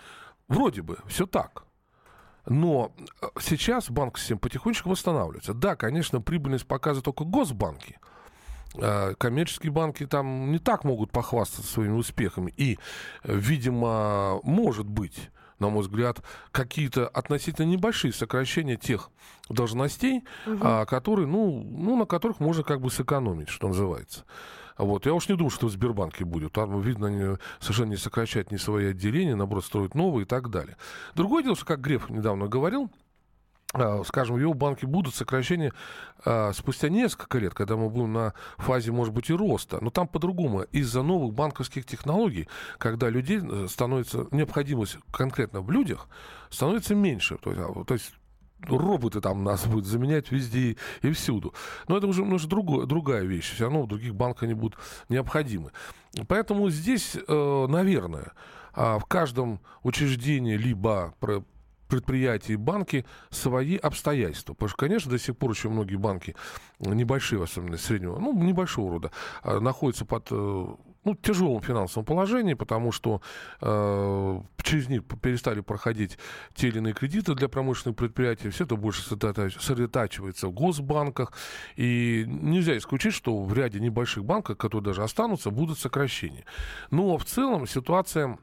Вроде 0.49 0.83
бы 0.83 0.99
все 1.07 1.27
так. 1.27 1.65
Но 2.47 2.93
э, 3.21 3.27
сейчас 3.41 3.91
банк 3.91 4.19
система 4.19 4.41
потихонечку 4.41 4.89
восстанавливается. 4.89 5.53
Да, 5.53 5.77
конечно, 5.77 6.21
прибыльность 6.23 6.67
показывает 6.67 7.05
только 7.05 7.25
госбанки. 7.25 7.99
Э, 8.75 9.15
коммерческие 9.19 9.71
банки 9.71 10.07
там 10.07 10.51
не 10.51 10.59
так 10.59 10.85
могут 10.85 11.13
похвастаться 11.13 11.71
своими 11.71 11.93
успехами. 11.93 12.53
И, 12.57 12.79
видимо, 13.23 14.41
может 14.45 14.87
быть 14.87 15.31
на 15.61 15.69
мой 15.69 15.83
взгляд, 15.83 16.23
какие-то 16.53 17.07
относительно 17.09 17.67
небольшие 17.67 18.13
сокращения 18.13 18.77
тех 18.77 19.11
должностей, 19.49 20.25
угу. 20.47 20.59
а, 20.61 20.87
которые, 20.87 21.27
ну, 21.27 21.63
ну, 21.63 21.97
на 21.97 22.07
которых 22.07 22.41
можно 22.41 22.63
как 22.63 22.81
бы 22.81 22.91
сэкономить, 22.91 23.49
что 23.49 23.69
называется. 23.69 24.25
Вот. 24.79 25.05
Я 25.05 25.13
уж 25.13 25.29
не 25.29 25.37
думаю, 25.37 25.51
что 25.51 25.67
в 25.67 25.71
Сбербанке 25.71 26.25
будет. 26.25 26.53
Там, 26.53 26.81
видно, 26.81 27.09
они 27.09 27.37
совершенно 27.61 27.91
не 27.91 27.97
сокращают 27.97 28.51
ни 28.51 28.57
свои 28.57 28.87
отделения, 28.87 29.35
наоборот, 29.35 29.65
строят 29.65 29.95
новые 29.95 30.25
и 30.25 30.27
так 30.27 30.49
далее. 30.49 30.77
Другое 31.15 31.43
дело, 31.43 31.55
что, 31.55 31.67
как 31.67 31.81
Греф 31.81 32.09
недавно 32.09 32.47
говорил, 32.47 32.91
скажем, 34.05 34.37
в 34.37 34.39
его 34.41 34.53
банке 34.53 34.87
будут 34.87 35.15
сокращения 35.15 35.73
а, 36.25 36.53
спустя 36.53 36.89
несколько 36.89 37.39
лет, 37.39 37.55
когда 37.55 37.77
мы 37.77 37.89
будем 37.89 38.13
на 38.13 38.35
фазе, 38.59 38.91
может 38.91 39.15
быть, 39.15 39.31
и 39.31 39.33
роста. 39.35 39.79
Но 39.81 39.91
там 39.91 40.09
по-другому. 40.09 40.63
Из-за 40.73 41.03
новых 41.03 41.35
банковских 41.35 41.87
технологий, 41.87 42.49
когда 42.79 43.09
людей 43.09 43.41
э, 43.41 43.67
становится, 43.69 44.27
необходимость 44.33 44.99
конкретно 45.13 45.61
в 45.61 45.71
людях 45.71 46.09
становится 46.51 46.95
меньше. 46.95 47.37
То 47.37 47.51
есть, 47.51 47.63
а, 47.63 47.85
то 47.85 47.95
есть 47.95 48.13
роботы 48.63 49.21
там 49.21 49.45
нас 49.45 49.65
будут 49.67 49.87
заменять 49.87 50.33
везде 50.33 50.77
и 51.03 51.13
всюду. 51.13 51.55
Но 51.87 51.97
это 51.97 52.09
уже 52.09 52.23
немножко 52.23 52.49
другое, 52.49 52.87
другая 52.87 53.23
вещь. 53.23 53.55
Все 53.55 53.65
равно 53.65 53.83
в 53.83 53.89
других 53.89 54.15
банках 54.15 54.45
они 54.45 54.55
будут 54.55 54.79
необходимы. 55.09 55.71
Поэтому 56.27 56.71
здесь, 56.71 57.15
э, 57.15 57.67
наверное, 57.69 58.33
в 58.73 59.03
каждом 59.09 59.61
учреждении 59.83 60.57
либо 60.57 61.13
предприятия 61.91 62.55
и 62.55 62.57
банки 62.57 63.05
свои 63.31 63.77
обстоятельства. 63.77 64.55
Потому 64.55 64.69
что, 64.69 64.79
конечно, 64.79 65.11
до 65.11 65.19
сих 65.19 65.37
пор 65.37 65.51
еще 65.51 65.69
многие 65.69 65.97
банки, 65.97 66.35
небольшие, 66.79 67.43
особенно 67.43 67.77
среднего, 67.77 68.19
ну, 68.19 68.33
небольшого 68.33 68.93
рода, 68.93 69.11
а, 69.43 69.61
находятся 69.61 70.05
под 70.05 70.29
э, 70.31 70.35
ну, 71.05 71.15
тяжелом 71.15 71.63
финансовом 71.63 72.05
положении, 72.05 72.55
потому 72.55 72.93
что 72.93 73.23
э, 73.61 74.41
через 74.63 74.89
них 74.89 75.03
перестали 75.23 75.61
проходить 75.61 76.19
те 76.55 76.69
или 76.69 76.79
иные 76.79 76.95
кредиты 76.95 77.35
для 77.35 77.49
промышленных 77.49 77.97
предприятий. 77.97 78.51
Все 78.51 78.65
это 78.65 78.77
больше 78.77 79.03
сосредотачивается 79.03 80.49
в 80.49 80.53
госбанках. 80.53 81.33
И 81.77 82.25
нельзя 82.27 82.77
исключить, 82.77 83.15
что 83.15 83.43
в 83.43 83.53
ряде 83.55 83.81
небольших 83.81 84.25
банков, 84.25 84.57
которые 84.57 84.85
даже 84.85 85.03
останутся, 85.03 85.51
будут 85.51 85.79
сокращения. 85.79 86.45
Но 86.91 87.17
в 87.17 87.25
целом 87.25 87.67
ситуация 87.67 88.39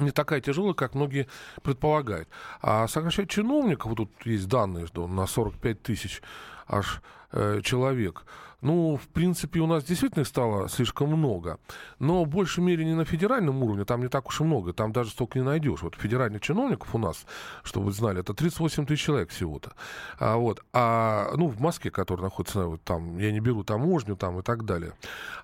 не 0.00 0.10
такая 0.10 0.40
тяжелая, 0.40 0.74
как 0.74 0.94
многие 0.94 1.26
предполагают. 1.62 2.28
А 2.60 2.86
сокращать 2.88 3.30
чиновников, 3.30 3.90
вот 3.90 3.96
тут 3.96 4.26
есть 4.26 4.48
данные, 4.48 4.86
что 4.86 5.06
на 5.06 5.26
45 5.26 5.82
тысяч 5.82 6.22
аж 6.66 7.02
э, 7.32 7.60
человек, 7.62 8.24
ну, 8.62 8.96
в 8.96 9.08
принципе, 9.08 9.60
у 9.60 9.66
нас 9.66 9.84
действительно 9.84 10.24
стало 10.24 10.68
слишком 10.68 11.10
много. 11.10 11.58
Но 11.98 12.24
в 12.24 12.28
большей 12.28 12.64
мере 12.64 12.84
не 12.84 12.94
на 12.94 13.04
федеральном 13.04 13.62
уровне, 13.62 13.84
там 13.84 14.00
не 14.00 14.08
так 14.08 14.26
уж 14.28 14.40
и 14.40 14.44
много, 14.44 14.72
там 14.72 14.92
даже 14.92 15.10
столько 15.10 15.38
не 15.38 15.44
найдешь. 15.44 15.82
Вот 15.82 15.94
федеральных 15.94 16.40
чиновников 16.40 16.94
у 16.94 16.98
нас, 16.98 17.26
чтобы 17.62 17.86
вы 17.86 17.92
знали, 17.92 18.20
это 18.20 18.32
38 18.32 18.86
тысяч 18.86 19.04
человек 19.04 19.30
всего-то. 19.30 19.72
А, 20.18 20.36
вот, 20.36 20.64
а, 20.72 21.32
ну, 21.36 21.48
в 21.48 21.60
Москве, 21.60 21.90
который 21.90 22.22
находится, 22.22 22.66
вот, 22.66 22.82
там, 22.82 23.18
я 23.18 23.30
не 23.30 23.40
беру 23.40 23.62
таможню 23.62 24.16
там 24.16 24.40
и 24.40 24.42
так 24.42 24.64
далее. 24.64 24.94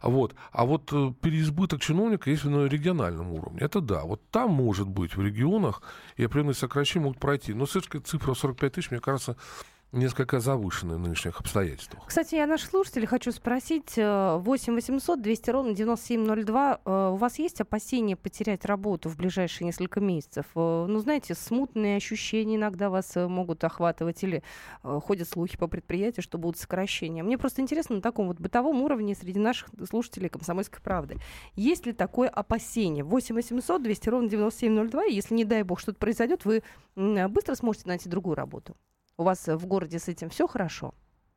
Вот. 0.00 0.34
А 0.50 0.64
вот 0.64 0.90
э, 0.92 1.12
переизбыток 1.20 1.80
чиновника 1.80 2.30
есть 2.30 2.44
на 2.44 2.66
региональном 2.66 3.30
уровне. 3.32 3.60
Это 3.60 3.80
да. 3.80 4.02
Вот 4.02 4.22
там, 4.30 4.50
может 4.50 4.88
быть, 4.88 5.16
в 5.16 5.22
регионах 5.22 5.82
и 6.16 6.24
определенные 6.24 6.54
сокращения 6.54 7.04
могут 7.04 7.20
пройти. 7.20 7.52
Но 7.52 7.66
все-таки 7.66 7.98
цифра 7.98 8.34
45 8.34 8.72
тысяч, 8.72 8.90
мне 8.90 9.00
кажется, 9.00 9.36
несколько 9.92 10.40
завышены 10.40 10.96
в 10.96 10.98
нынешних 10.98 11.38
обстоятельствах. 11.40 12.04
Кстати, 12.06 12.34
я 12.34 12.46
наших 12.46 12.70
слушателей 12.70 13.06
хочу 13.06 13.30
спросить. 13.30 13.96
8 13.96 14.74
800 14.74 15.20
200 15.20 15.50
ровно 15.50 15.74
9702. 15.74 16.80
Э, 16.84 17.10
у 17.12 17.16
вас 17.16 17.38
есть 17.38 17.60
опасения 17.60 18.16
потерять 18.16 18.64
работу 18.64 19.08
в 19.08 19.16
ближайшие 19.16 19.66
несколько 19.66 20.00
месяцев? 20.00 20.46
Э, 20.54 20.86
ну, 20.88 20.98
знаете, 20.98 21.34
смутные 21.34 21.96
ощущения 21.96 22.56
иногда 22.56 22.88
вас 22.88 23.16
э, 23.16 23.28
могут 23.28 23.62
охватывать 23.64 24.22
или 24.24 24.42
ходят 24.82 25.28
слухи 25.28 25.56
по 25.56 25.68
предприятию, 25.68 26.22
что 26.22 26.38
будут 26.38 26.58
сокращения. 26.58 27.22
Мне 27.22 27.38
просто 27.38 27.60
интересно 27.60 27.96
на 27.96 28.02
таком 28.02 28.26
вот 28.26 28.38
бытовом 28.38 28.82
уровне 28.82 29.14
среди 29.14 29.38
наших 29.38 29.68
слушателей 29.88 30.28
«Комсомольской 30.28 30.80
правды». 30.80 31.18
Есть 31.54 31.86
ли 31.86 31.92
такое 31.92 32.28
опасение? 32.28 33.04
8 33.04 33.34
800 33.34 33.82
200 33.82 34.08
ровно 34.08 34.28
9702. 34.28 35.04
Если, 35.04 35.34
не 35.34 35.44
дай 35.44 35.62
бог, 35.62 35.80
что-то 35.80 35.98
произойдет, 35.98 36.44
вы 36.44 36.62
быстро 36.96 37.54
сможете 37.54 37.88
найти 37.88 38.08
другую 38.08 38.36
работу? 38.36 38.76
У 39.22 39.24
вас 39.24 39.46
в 39.46 39.66
городе 39.66 40.00
с 40.00 40.08
этим 40.08 40.30
все 40.30 40.48
хорошо? 40.48 40.94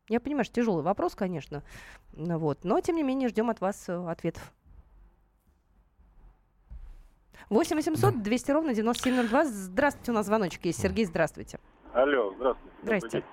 Я 0.09 0.19
понимаю, 0.19 0.43
что 0.43 0.55
тяжелый 0.55 0.81
вопрос, 0.81 1.13
конечно. 1.13 1.61
Вот. 2.13 2.63
Но, 2.63 2.81
тем 2.81 2.95
не 2.95 3.03
менее, 3.03 3.29
ждем 3.29 3.51
от 3.51 3.61
вас 3.61 3.87
э, 3.87 3.93
ответов. 4.09 4.51
8 7.51 7.75
800 7.75 8.23
200 8.23 8.51
ровно 8.51 8.73
9702. 8.73 9.45
Здравствуйте, 9.45 10.11
у 10.11 10.15
нас 10.15 10.25
звоночек 10.25 10.65
есть. 10.65 10.81
Сергей, 10.81 11.05
здравствуйте. 11.05 11.59
Алло, 11.93 12.33
здравствуйте. 12.37 12.75
Здрасте. 12.81 13.23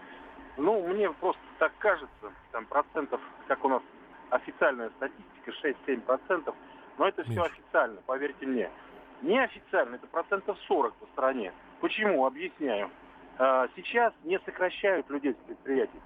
Ну, 0.59 0.87
мне 0.87 1.11
просто 1.13 1.41
так 1.59 1.73
кажется, 1.79 2.33
там 2.51 2.67
процентов, 2.67 3.23
как 3.49 3.65
у 3.65 3.71
нас 3.71 3.83
официальная 4.29 4.91
статистика, 4.91 5.51
6-7 5.89 6.01
процентов, 6.03 6.55
но 6.99 7.09
это 7.09 7.25
все 7.25 7.43
официально, 7.43 8.03
поверьте 8.03 8.45
мне. 8.45 8.71
Неофициально 9.23 9.95
это 9.95 10.07
процентов 10.09 10.59
40 10.69 10.93
по 10.93 11.07
стране. 11.07 11.55
Почему? 11.81 12.27
Объясняю. 12.27 12.91
А, 13.45 13.67
сейчас 13.75 14.15
не 14.23 14.39
сокращают 14.39 15.11
людей 15.11 15.33
с 15.33 15.47
предприятий. 15.49 16.01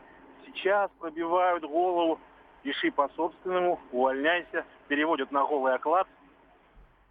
Сейчас 0.47 0.91
пробивают 0.99 1.65
голову, 1.65 2.19
пиши 2.63 2.91
по 2.91 3.11
собственному, 3.11 3.79
увольняйся, 3.93 4.65
переводят 4.89 5.31
на 5.33 5.45
голый 5.45 5.75
оклад, 5.75 6.09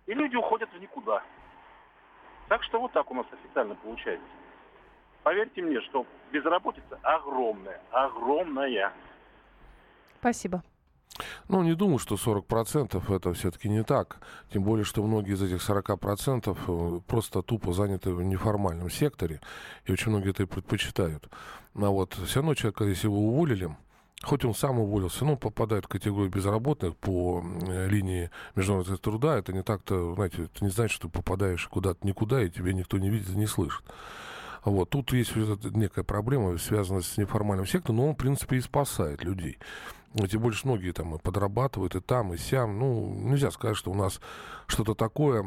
и 0.07 0.15
люди 0.15 0.35
уходят 0.35 0.67
в 0.73 0.81
никуда. 0.81 1.21
Так 2.47 2.63
что 2.63 2.79
вот 2.79 2.91
так 2.91 3.11
у 3.11 3.13
нас 3.13 3.27
официально 3.31 3.75
получается. 3.75 4.25
Поверьте 5.21 5.61
мне, 5.61 5.79
что 5.81 6.07
безработица 6.31 6.97
огромная, 7.03 7.79
огромная. 7.91 8.93
Спасибо. 10.21 10.63
Ну, 11.47 11.63
не 11.63 11.75
думаю, 11.75 11.99
что 11.99 12.15
40% 12.15 13.15
это 13.15 13.33
все-таки 13.33 13.69
не 13.69 13.83
так. 13.83 14.17
Тем 14.51 14.63
более, 14.63 14.83
что 14.83 15.03
многие 15.03 15.33
из 15.33 15.41
этих 15.41 15.67
40% 15.67 16.57
э, 16.67 16.99
просто 17.07 17.41
тупо 17.41 17.73
заняты 17.73 18.11
в 18.11 18.21
неформальном 18.21 18.89
секторе, 18.89 19.39
и 19.85 19.91
очень 19.91 20.11
многие 20.11 20.31
это 20.31 20.43
и 20.43 20.47
предпочитают. 20.47 21.29
Но 21.73 21.93
вот 21.93 22.17
все 22.25 22.39
равно 22.39 22.53
человека, 22.53 22.85
если 22.85 23.07
его 23.07 23.19
уволили, 23.19 23.75
хоть 24.23 24.43
он 24.45 24.53
сам 24.53 24.79
уволился, 24.79 25.25
но 25.25 25.37
попадает 25.37 25.85
в 25.85 25.89
категорию 25.89 26.31
безработных 26.31 26.97
по 26.97 27.43
линии 27.87 28.31
международного 28.55 28.97
труда, 28.97 29.37
это 29.37 29.53
не 29.53 29.63
так-то, 29.63 30.15
знаете, 30.15 30.43
это 30.43 30.63
не 30.63 30.71
значит, 30.71 30.95
что 30.95 31.07
ты 31.07 31.13
попадаешь 31.13 31.67
куда-то 31.67 32.05
никуда, 32.05 32.43
и 32.43 32.49
тебя 32.49 32.73
никто 32.73 32.97
не 32.97 33.09
видит 33.09 33.29
и 33.29 33.37
не 33.37 33.45
слышит. 33.45 33.83
Вот. 34.65 34.89
Тут 34.89 35.13
есть 35.13 35.35
некая 35.35 36.03
проблема, 36.03 36.57
связанная 36.57 37.01
с 37.01 37.17
неформальным 37.17 37.67
сектором, 37.67 37.97
но 37.97 38.07
он, 38.07 38.15
в 38.15 38.17
принципе, 38.17 38.57
и 38.57 38.61
спасает 38.61 39.23
людей. 39.23 39.59
Тем 40.15 40.53
что 40.53 40.67
многие 40.69 40.91
там 40.91 41.15
и 41.15 41.19
подрабатывают 41.19 41.95
и 41.95 41.99
там, 41.99 42.33
и 42.33 42.37
сям. 42.37 42.79
Ну, 42.79 43.13
нельзя 43.13 43.51
сказать, 43.51 43.75
что 43.75 43.91
у 43.91 43.95
нас 43.95 44.21
что-то 44.67 44.95
такое, 44.95 45.45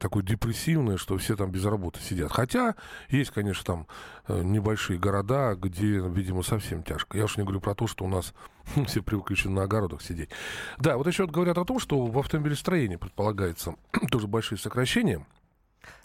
такое 0.00 0.24
депрессивное, 0.24 0.96
что 0.96 1.16
все 1.18 1.36
там 1.36 1.50
без 1.50 1.64
работы 1.64 2.00
сидят. 2.00 2.32
Хотя 2.32 2.74
есть, 3.08 3.30
конечно, 3.30 3.64
там 3.64 3.86
э, 4.26 4.42
небольшие 4.42 4.98
города, 4.98 5.54
где, 5.54 6.00
видимо, 6.00 6.42
совсем 6.42 6.82
тяжко. 6.82 7.16
Я 7.16 7.24
уж 7.24 7.36
не 7.36 7.44
говорю 7.44 7.60
про 7.60 7.74
то, 7.74 7.86
что 7.86 8.04
у 8.04 8.08
нас 8.08 8.34
все 8.86 9.02
привыкли 9.02 9.34
еще 9.34 9.50
на 9.50 9.62
огородах 9.62 10.02
сидеть. 10.02 10.30
Да, 10.78 10.96
вот 10.96 11.06
еще 11.06 11.26
говорят 11.26 11.58
о 11.58 11.64
том, 11.64 11.78
что 11.78 12.04
в 12.06 12.18
автомобилестроении 12.18 12.96
предполагается 12.96 13.76
тоже 14.10 14.26
большие 14.26 14.58
сокращения. 14.58 15.24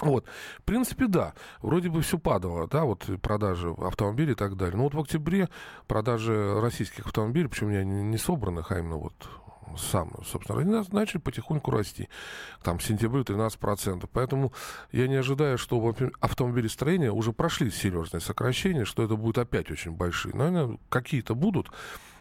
Вот, 0.02 0.26
в 0.60 0.64
принципе, 0.64 1.08
да, 1.08 1.34
вроде 1.62 1.90
бы 1.90 2.02
все 2.02 2.18
падало, 2.18 2.68
да, 2.68 2.84
вот 2.84 3.10
продажи 3.22 3.70
автомобилей 3.70 4.34
и 4.34 4.36
так 4.36 4.56
далее. 4.56 4.78
Но 4.78 4.84
вот 4.84 4.94
в 4.94 5.00
октябре 5.00 5.50
продажи 5.88 6.60
российских 6.62 7.06
автомобилей, 7.06 7.48
причем 7.48 7.70
не, 7.70 7.84
не 7.84 8.18
собранных, 8.18 8.72
а 8.72 8.80
именно 8.80 8.98
вот 8.98 9.14
сам, 9.78 10.12
собственно, 10.26 10.60
они 10.60 10.86
начали 10.92 11.20
потихоньку 11.20 11.72
расти. 11.72 12.10
Там 12.64 12.78
в 12.78 12.84
сентябре 12.84 13.22
13%. 13.22 14.08
Поэтому 14.12 14.54
я 14.92 15.08
не 15.08 15.16
ожидаю, 15.16 15.58
что 15.58 15.80
в 15.80 15.96
автомобилестроении 16.20 17.08
уже 17.08 17.34
прошли 17.34 17.72
серьезные 17.72 18.22
сокращения, 18.22 18.86
что 18.86 19.04
это 19.04 19.16
будет 19.16 19.38
опять 19.38 19.72
очень 19.72 19.92
большие. 19.92 20.36
Наверное, 20.36 20.78
какие-то 20.90 21.36
будут. 21.36 21.70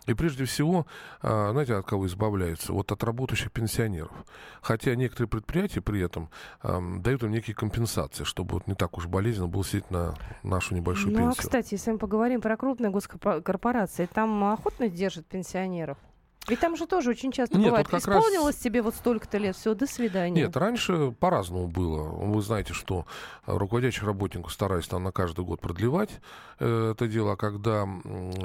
И 0.07 0.15
прежде 0.15 0.45
всего, 0.45 0.87
а, 1.21 1.53
знаете, 1.53 1.75
от 1.75 1.87
кого 1.87 2.07
избавляются? 2.07 2.73
Вот 2.73 2.91
от 2.91 3.05
работающих 3.05 3.53
пенсионеров. 3.53 4.13
Хотя 4.61 4.95
некоторые 4.95 5.29
предприятия 5.29 5.81
при 5.81 6.01
этом 6.01 6.29
дают 6.63 7.23
им 7.23 7.31
некие 7.31 7.55
компенсации, 7.55 8.25
чтобы 8.25 8.55
вот 8.55 8.67
не 8.67 8.75
так 8.75 8.97
уж 8.99 9.07
болезненно 9.07 9.49
было 9.49 9.65
сидеть 9.65 9.91
на 9.91 10.15
нашу 10.43 10.75
небольшую 10.75 11.13
ну, 11.13 11.19
пенсию. 11.19 11.27
Ну, 11.27 11.33
а, 11.33 11.35
кстати, 11.37 11.75
если 11.75 11.93
мы 11.93 11.99
поговорим 11.99 12.41
про 12.41 12.57
крупные 12.57 12.91
госкорпорации, 12.91 14.07
там 14.13 14.45
охотно 14.45 14.89
держат 14.89 15.27
пенсионеров? 15.27 15.99
Ведь 16.49 16.59
там 16.59 16.77
же 16.77 16.87
тоже 16.87 17.11
очень 17.11 17.31
часто 17.31 17.57
Нет, 17.57 17.67
бывает, 17.67 17.91
вот 17.91 18.01
исполнилось 18.01 18.57
раз... 18.57 18.63
тебе 18.63 18.83
вот 18.83 18.97
столько-то 18.97 19.39
лет, 19.39 19.57
все, 19.57 19.75
до 19.75 19.87
свидания. 19.87 20.43
Нет, 20.43 20.57
раньше 20.57 21.13
по-разному 21.13 21.69
было. 21.69 22.03
Вы 22.03 22.43
знаете, 22.43 22.73
что 22.75 23.07
руководящих 23.47 24.03
работников 24.03 24.53
старались 24.53 24.89
там 24.89 25.05
на 25.05 25.13
каждый 25.13 25.45
год 25.45 25.61
продлевать 25.61 26.11
э, 26.59 26.93
это 26.93 27.07
дело, 27.07 27.33
а 27.33 27.37
когда 27.37 27.87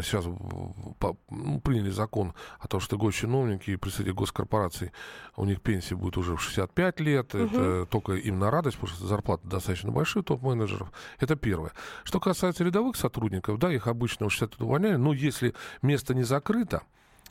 сейчас 0.01 0.25
ну, 0.25 1.61
приняли 1.63 1.89
закон 1.89 2.33
о 2.59 2.67
том, 2.67 2.79
что 2.79 2.97
госчиновники 2.97 3.71
и 3.71 3.75
представители 3.77 4.13
госкорпораций, 4.13 4.91
у 5.35 5.45
них 5.45 5.61
пенсия 5.61 5.95
будет 5.95 6.17
уже 6.17 6.35
в 6.35 6.41
65 6.41 6.99
лет, 6.99 7.33
угу. 7.33 7.43
это 7.45 7.85
только 7.87 8.13
им 8.13 8.37
на 8.37 8.51
радость, 8.51 8.77
потому 8.77 8.95
что 8.95 9.07
зарплаты 9.07 9.47
достаточно 9.47 9.91
большие 9.91 10.21
топ-менеджеров. 10.21 10.91
Это 11.19 11.35
первое. 11.35 11.71
Что 12.03 12.19
касается 12.19 12.63
рядовых 12.63 12.95
сотрудников, 12.95 13.57
да, 13.57 13.73
их 13.73 13.87
обычно 13.87 14.29
в 14.29 14.33
60 14.33 14.61
увольняли, 14.61 14.95
но 14.97 15.13
если 15.13 15.55
место 15.81 16.13
не 16.13 16.23
закрыто, 16.23 16.83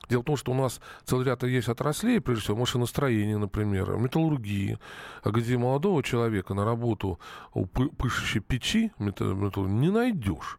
Дело 0.09 0.23
в 0.23 0.25
том, 0.25 0.37
что 0.37 0.53
у 0.53 0.55
нас 0.55 0.81
целый 1.05 1.27
ряд 1.27 1.42
есть 1.42 1.69
отраслей, 1.69 2.21
прежде 2.21 2.45
всего 2.45 2.59
машиностроение, 2.59 3.38
например, 3.38 3.97
металлургии, 3.97 4.79
где 5.25 5.59
молодого 5.59 6.03
человека 6.03 6.55
на 6.55 6.64
работу 6.64 7.19
у 7.55 7.66
пышущей 7.66 8.40
печи 8.40 8.92
не 8.99 9.90
найдешь. 9.90 10.59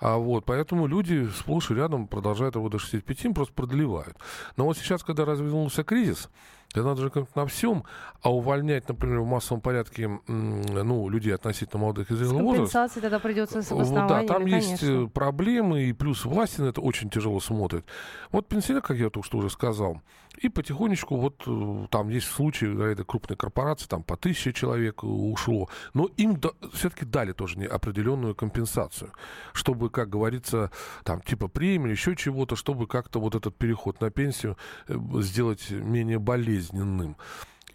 А 0.00 0.16
вот, 0.16 0.44
поэтому 0.44 0.86
люди 0.86 1.28
сплошь 1.36 1.70
и 1.70 1.74
рядом 1.74 2.06
продолжают 2.06 2.54
его 2.54 2.68
до 2.68 2.78
65, 2.78 3.24
им 3.24 3.34
просто 3.34 3.52
продлевают. 3.52 4.16
Но 4.56 4.64
вот 4.64 4.78
сейчас, 4.78 5.02
когда 5.02 5.24
развернулся 5.24 5.82
кризис, 5.82 6.30
это 6.74 6.82
надо 6.82 7.00
же 7.00 7.10
как 7.10 7.34
на 7.34 7.46
всем, 7.46 7.84
а 8.20 8.32
увольнять, 8.32 8.88
например, 8.88 9.20
в 9.20 9.26
массовом 9.26 9.62
порядке 9.62 10.20
ну, 10.26 11.08
людей 11.08 11.34
относительно 11.34 11.80
молодых 11.80 12.10
и 12.10 12.14
зрелого 12.14 12.42
возраста... 12.42 13.00
тогда 13.00 13.18
придется 13.18 13.62
с 13.62 13.70
вот, 13.70 13.88
Да, 13.88 14.22
там 14.24 14.44
конечно. 14.44 14.70
есть 14.70 14.82
э, 14.82 15.08
проблемы, 15.12 15.84
и 15.84 15.92
плюс 15.94 16.26
власти 16.26 16.60
на 16.60 16.66
это 16.66 16.82
очень 16.82 17.08
тяжело 17.08 17.40
смотрят. 17.40 17.86
Вот 18.30 18.48
пенсионер, 18.48 18.82
как 18.82 18.98
я 18.98 19.08
только 19.08 19.26
что 19.26 19.38
уже 19.38 19.48
сказал, 19.48 20.02
и 20.36 20.50
потихонечку 20.50 21.16
вот 21.16 21.42
э, 21.46 21.86
там 21.90 22.10
есть 22.10 22.28
случаи, 22.28 22.66
да, 22.66 22.86
это 22.86 23.02
крупные 23.02 23.36
корпорации, 23.36 23.86
там 23.86 24.02
по 24.02 24.16
тысяче 24.16 24.52
человек 24.52 25.02
ушло, 25.02 25.68
но 25.94 26.04
им 26.16 26.38
да, 26.38 26.50
все-таки 26.74 27.06
дали 27.06 27.32
тоже 27.32 27.58
определенную 27.64 28.34
компенсацию, 28.34 29.12
чтобы, 29.52 29.88
как 29.88 30.10
говорится, 30.10 30.70
там 31.02 31.22
типа 31.22 31.48
премии, 31.48 31.90
еще 31.90 32.14
чего-то, 32.14 32.56
чтобы 32.56 32.86
как-то 32.86 33.20
вот 33.20 33.34
этот 33.34 33.56
переход 33.56 34.00
на 34.00 34.10
пенсию 34.10 34.58
э, 34.86 34.96
сделать 35.20 35.70
менее 35.70 36.18
болезненным 36.18 36.58
болезненным. 36.68 37.16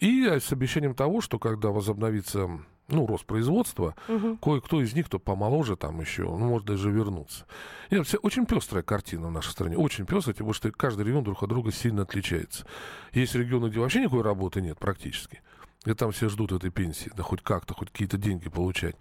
И 0.00 0.26
с 0.26 0.52
обещанием 0.52 0.94
того, 0.94 1.20
что 1.20 1.38
когда 1.38 1.68
возобновится 1.70 2.50
ну, 2.88 3.06
рост 3.06 3.24
производства, 3.24 3.94
угу. 4.08 4.36
кое-кто 4.36 4.82
из 4.82 4.92
них, 4.92 5.06
кто 5.06 5.18
помоложе 5.18 5.76
там 5.76 6.00
еще, 6.00 6.24
ну, 6.24 6.36
может 6.36 6.66
даже 6.66 6.90
вернуться. 6.90 7.46
Нет, 7.90 8.06
вся, 8.06 8.18
очень 8.18 8.44
пестрая 8.44 8.82
картина 8.82 9.28
в 9.28 9.32
нашей 9.32 9.52
стране, 9.52 9.76
очень 9.76 10.04
пестрая, 10.04 10.34
потому 10.34 10.52
что 10.52 10.70
каждый 10.70 11.06
регион 11.06 11.24
друг 11.24 11.42
от 11.42 11.48
друга 11.48 11.72
сильно 11.72 12.02
отличается. 12.02 12.66
Есть 13.12 13.34
регионы, 13.34 13.68
где 13.68 13.80
вообще 13.80 14.00
никакой 14.00 14.22
работы 14.22 14.60
нет 14.60 14.78
практически. 14.78 15.40
И 15.84 15.92
там 15.92 16.12
все 16.12 16.28
ждут 16.28 16.52
этой 16.52 16.70
пенсии, 16.70 17.10
да 17.14 17.22
хоть 17.22 17.42
как-то, 17.42 17.74
хоть 17.74 17.90
какие-то 17.90 18.16
деньги 18.16 18.48
получать. 18.48 18.96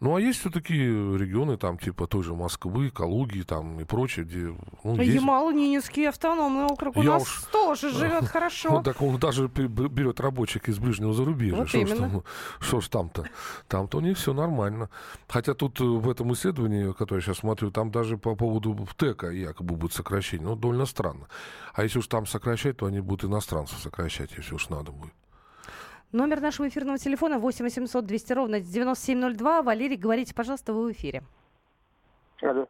Ну, 0.00 0.16
а 0.16 0.20
есть 0.20 0.40
все-таки 0.40 0.74
регионы, 0.74 1.56
там, 1.58 1.78
типа 1.78 2.06
той 2.06 2.22
же 2.22 2.34
Москвы, 2.34 2.90
Калуги, 2.90 3.42
там 3.42 3.78
и 3.80 3.84
прочее, 3.84 4.24
где... 4.24 4.54
Ну, 4.82 4.96
есть... 4.96 5.14
Ямало-Ненецкий 5.14 6.08
автономный 6.08 6.64
округ 6.64 6.96
у 6.96 7.02
Я 7.02 7.12
нас 7.12 7.22
уж... 7.22 7.44
тоже 7.52 7.90
живет 7.90 8.24
хорошо. 8.32 8.70
Ну, 8.70 8.82
так 8.82 9.00
он 9.02 9.18
даже 9.18 9.48
берет 9.48 10.20
рабочих 10.20 10.68
из 10.68 10.78
ближнего 10.78 11.12
зарубежья. 11.12 11.56
Вот 11.56 11.68
что, 11.68 11.86
ж 11.86 11.90
там, 11.90 12.24
что 12.60 12.80
ж 12.80 12.88
там-то? 12.88 13.26
Там-то 13.68 13.98
у 13.98 14.00
них 14.00 14.16
все 14.16 14.32
нормально. 14.32 14.88
Хотя 15.28 15.54
тут 15.54 15.80
э, 15.80 15.84
в 15.84 16.08
этом 16.08 16.32
исследовании, 16.32 16.92
которое 16.92 17.20
я 17.20 17.26
сейчас 17.26 17.38
смотрю, 17.38 17.70
там 17.70 17.90
даже 17.90 18.16
по 18.16 18.34
поводу 18.34 18.88
ТЭКа 18.96 19.30
якобы 19.30 19.76
будет 19.76 19.92
сокращение. 19.92 20.48
Ну, 20.48 20.56
довольно 20.56 20.86
странно. 20.86 21.28
А 21.74 21.84
если 21.84 21.98
уж 21.98 22.06
там 22.06 22.26
сокращать, 22.26 22.78
то 22.78 22.86
они 22.86 23.00
будут 23.00 23.30
иностранцев 23.30 23.78
сокращать, 23.78 24.32
если 24.36 24.54
уж 24.54 24.68
надо 24.68 24.92
будет. 24.92 25.12
Номер 26.12 26.42
нашего 26.42 26.68
эфирного 26.68 26.98
телефона 26.98 27.38
8 27.38 27.64
800 27.64 28.04
200 28.04 28.32
ровно 28.34 28.60
9702. 28.60 29.62
Валерий, 29.62 29.96
говорите, 29.96 30.34
пожалуйста, 30.34 30.74
вы 30.74 30.88
в 30.88 30.92
эфире. 30.92 31.22
Алло. 32.42 32.68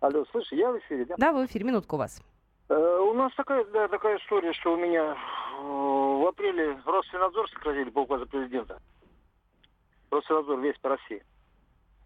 Алло, 0.00 0.24
слышь, 0.30 0.50
я 0.50 0.72
в 0.72 0.78
эфире, 0.78 1.04
да? 1.04 1.14
Да, 1.18 1.32
вы 1.32 1.46
в 1.46 1.50
эфире, 1.50 1.66
минутку 1.66 1.96
у 1.96 1.98
вас. 1.98 2.22
Э, 2.70 2.74
у 2.74 3.12
нас 3.12 3.34
такая, 3.34 3.64
да, 3.66 3.86
такая 3.88 4.16
история, 4.16 4.54
что 4.54 4.72
у 4.72 4.76
меня 4.78 5.12
э, 5.12 5.62
в 5.62 6.26
апреле 6.26 6.80
Росфинадзор 6.86 7.50
сократили 7.50 7.90
по 7.90 8.00
указу 8.00 8.26
президента. 8.26 8.80
Росфинадзор 10.10 10.58
весь 10.60 10.78
по 10.78 10.88
России. 10.88 11.22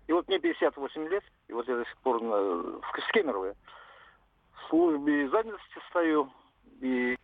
И 0.09 0.13
вот 0.13 0.27
мне 0.27 0.41
58 0.41 1.09
лет, 1.09 1.25
и 1.47 1.53
вот 1.53 1.69
я 1.69 1.77
до 1.77 1.85
сих 1.85 1.97
пор 1.99 2.21
на, 2.21 2.37
в 2.81 3.13
Кемерово 3.13 3.55
в 4.53 4.69
службе 4.71 5.29
занятости 5.29 5.79
стою, 5.89 6.29
и 6.81 7.17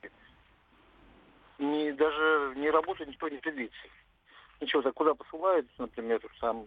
не, 1.63 1.93
даже 1.93 2.55
не 2.57 2.71
работаю, 2.71 3.09
никто 3.09 3.29
не 3.29 3.39
предвидится. 3.39 3.81
Ничего, 4.61 4.83
так 4.83 4.95
куда 4.95 5.15
посылают, 5.15 5.67
например, 5.79 6.21
сам 6.41 6.67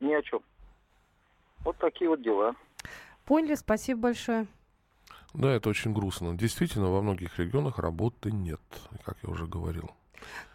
ни 0.00 0.12
о 0.12 0.22
чем. 0.22 0.40
Вот 1.64 1.76
такие 1.78 2.08
вот 2.08 2.22
дела. 2.22 2.54
Поняли, 3.24 3.54
спасибо 3.54 4.02
большое. 4.02 4.46
Да, 5.34 5.50
это 5.52 5.68
очень 5.68 5.92
грустно. 5.92 6.36
Действительно, 6.36 6.90
во 6.90 7.02
многих 7.02 7.38
регионах 7.38 7.78
работы 7.78 8.30
нет, 8.30 8.60
как 9.04 9.16
я 9.22 9.28
уже 9.28 9.46
говорил. 9.46 9.90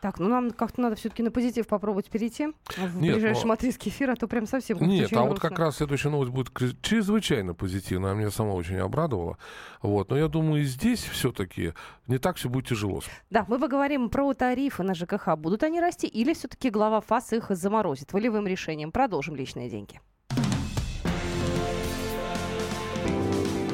Так, 0.01 0.19
ну 0.19 0.27
нам 0.27 0.51
как-то 0.51 0.81
надо 0.81 0.95
все-таки 0.95 1.23
на 1.23 1.31
позитив 1.31 1.67
попробовать 1.67 2.09
перейти 2.09 2.47
в 2.77 2.97
Нет, 3.01 3.15
ближайшем 3.15 3.49
но... 3.49 3.53
отрезке 3.53 3.89
эфира, 3.89 4.13
а 4.13 4.15
то 4.15 4.27
прям 4.27 4.47
совсем 4.47 4.77
Нет, 4.79 5.05
а 5.05 5.15
грустно. 5.15 5.29
вот 5.29 5.39
как 5.39 5.59
раз 5.59 5.77
следующая 5.77 6.09
новость 6.09 6.31
будет 6.31 6.49
чрезвычайно 6.81 7.53
позитивная. 7.53 8.11
Она 8.11 8.19
меня 8.19 8.31
сама 8.31 8.53
очень 8.53 8.77
обрадовала. 8.77 9.37
Вот. 9.81 10.09
Но 10.09 10.17
я 10.17 10.27
думаю, 10.27 10.61
и 10.61 10.65
здесь 10.65 11.03
все-таки 11.03 11.73
не 12.07 12.17
так 12.17 12.37
все 12.37 12.49
будет 12.49 12.67
тяжело. 12.67 13.01
Да, 13.29 13.45
мы 13.47 13.59
поговорим 13.59 14.09
про 14.09 14.33
тарифы 14.33 14.83
на 14.83 14.93
ЖКХ. 14.93 15.35
Будут 15.37 15.63
они 15.63 15.79
расти 15.79 16.07
или 16.07 16.33
все-таки 16.33 16.69
глава 16.69 17.01
ФАС 17.01 17.33
их 17.33 17.47
заморозит 17.49 18.13
волевым 18.13 18.47
решением? 18.47 18.91
Продолжим 18.91 19.35
личные 19.35 19.69
деньги. 19.69 20.01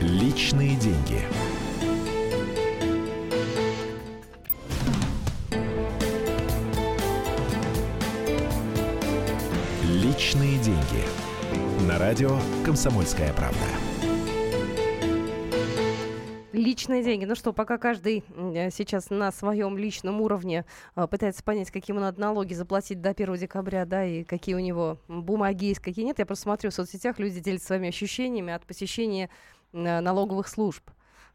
Личные 0.01 0.75
деньги. 0.75 1.21
Деньги. 10.87 11.87
На 11.87 11.97
радио 11.97 12.37
«Комсомольская 12.65 13.33
правда». 13.33 13.57
Личные 16.53 17.03
деньги. 17.03 17.25
Ну 17.25 17.35
что, 17.35 17.53
пока 17.53 17.77
каждый 17.77 18.23
э, 18.35 18.71
сейчас 18.71 19.11
на 19.11 19.31
своем 19.31 19.77
личном 19.77 20.21
уровне 20.21 20.65
э, 20.95 21.07
пытается 21.07 21.43
понять, 21.43 21.69
какие 21.69 21.93
ему 21.93 22.01
надо 22.01 22.19
налоги 22.19 22.55
заплатить 22.55 22.99
до 22.99 23.11
1 23.11 23.35
декабря, 23.35 23.85
да, 23.85 24.03
и 24.03 24.23
какие 24.23 24.55
у 24.55 24.59
него 24.59 24.97
бумаги 25.07 25.65
есть, 25.65 25.81
какие 25.81 26.03
нет. 26.03 26.17
Я 26.17 26.25
просто 26.25 26.43
смотрю 26.43 26.71
в 26.71 26.73
соцсетях, 26.73 27.19
люди 27.19 27.41
делятся 27.41 27.67
своими 27.67 27.89
ощущениями 27.89 28.53
от 28.53 28.65
посещения 28.65 29.29
э, 29.71 29.99
налоговых 29.99 30.47
служб. 30.47 30.89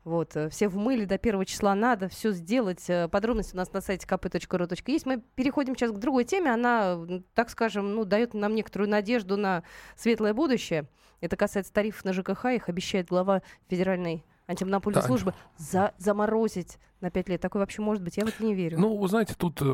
Вот, 0.05 0.37
все 0.51 0.69
в 0.69 0.77
мыле 0.77 1.07
до 1.07 1.17
первого 1.17 1.45
числа 1.45 1.75
надо 1.75 2.09
все 2.09 2.33
сделать. 2.33 2.85
Подробности 3.11 3.55
у 3.55 3.57
нас 3.57 3.73
на 3.73 3.81
сайте 3.81 4.07
kp.ru.есть. 4.07 5.07
Мы 5.07 5.21
переходим 5.37 5.77
сейчас 5.77 5.93
к 5.93 5.99
другой 5.99 6.25
теме. 6.25 6.53
Она, 6.53 6.99
так 7.35 7.51
скажем, 7.51 7.95
ну, 7.95 8.05
дает 8.05 8.35
нам 8.35 8.55
некоторую 8.55 8.91
надежду 8.91 9.37
на 9.37 9.63
светлое 9.97 10.35
будущее. 10.35 10.89
Это 11.21 11.37
касается 11.37 11.73
тарифов 11.73 12.05
на 12.05 12.13
ЖКХ. 12.13 12.47
Их 12.47 12.69
обещает 12.69 13.07
глава 13.07 13.43
федеральной 13.69 14.25
антимонопольной 14.49 15.01
Да. 15.01 15.07
службы 15.07 15.35
за, 15.57 15.95
заморозить 15.99 16.79
на 17.01 17.11
5 17.11 17.29
лет. 17.29 17.41
Такое 17.41 17.61
вообще 17.61 17.81
может 17.81 18.03
быть? 18.03 18.17
Я 18.17 18.25
в 18.25 18.29
это 18.29 18.45
не 18.45 18.55
верю. 18.55 18.81
Ну, 18.81 18.97
вы 18.97 19.07
знаете, 19.09 19.35
тут 19.39 19.63
э, 19.63 19.65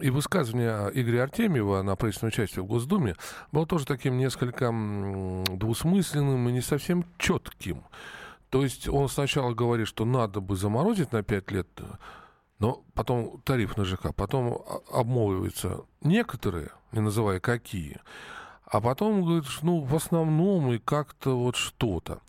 и 0.00 0.08
высказывание 0.08 0.90
Игоря 0.94 1.24
Артемьева 1.24 1.82
на 1.82 1.94
правительственном 1.94 2.28
участии 2.30 2.60
в 2.60 2.64
Госдуме 2.64 3.16
было 3.52 3.66
тоже 3.66 3.84
таким 3.84 4.16
несколько 4.16 4.72
двусмысленным 5.56 6.48
и 6.48 6.52
не 6.52 6.62
совсем 6.62 7.04
четким. 7.18 7.84
То 8.50 8.62
есть 8.62 8.88
он 8.88 9.08
сначала 9.08 9.52
говорит, 9.52 9.88
что 9.88 10.04
надо 10.04 10.40
бы 10.40 10.56
заморозить 10.56 11.12
на 11.12 11.22
5 11.22 11.50
лет, 11.50 11.68
но 12.58 12.82
потом 12.94 13.40
тариф 13.42 13.76
на 13.76 13.84
ЖК, 13.84 14.14
потом 14.14 14.64
обмолвиваются 14.90 15.82
некоторые, 16.02 16.70
не 16.92 17.00
называя 17.00 17.40
какие, 17.40 18.00
а 18.64 18.80
потом 18.80 19.22
говорит, 19.22 19.46
что, 19.46 19.66
ну, 19.66 19.80
в 19.80 19.94
основном 19.94 20.72
и 20.72 20.78
как-то 20.78 21.38
вот 21.38 21.56
что-то. 21.56 22.20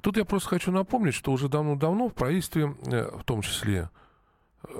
Тут 0.00 0.16
я 0.16 0.24
просто 0.24 0.50
хочу 0.50 0.70
напомнить, 0.70 1.14
что 1.14 1.32
уже 1.32 1.48
давно-давно 1.48 2.08
в 2.08 2.14
правительстве, 2.14 2.76
э, 2.86 3.10
в 3.16 3.24
том 3.24 3.42
числе 3.42 3.90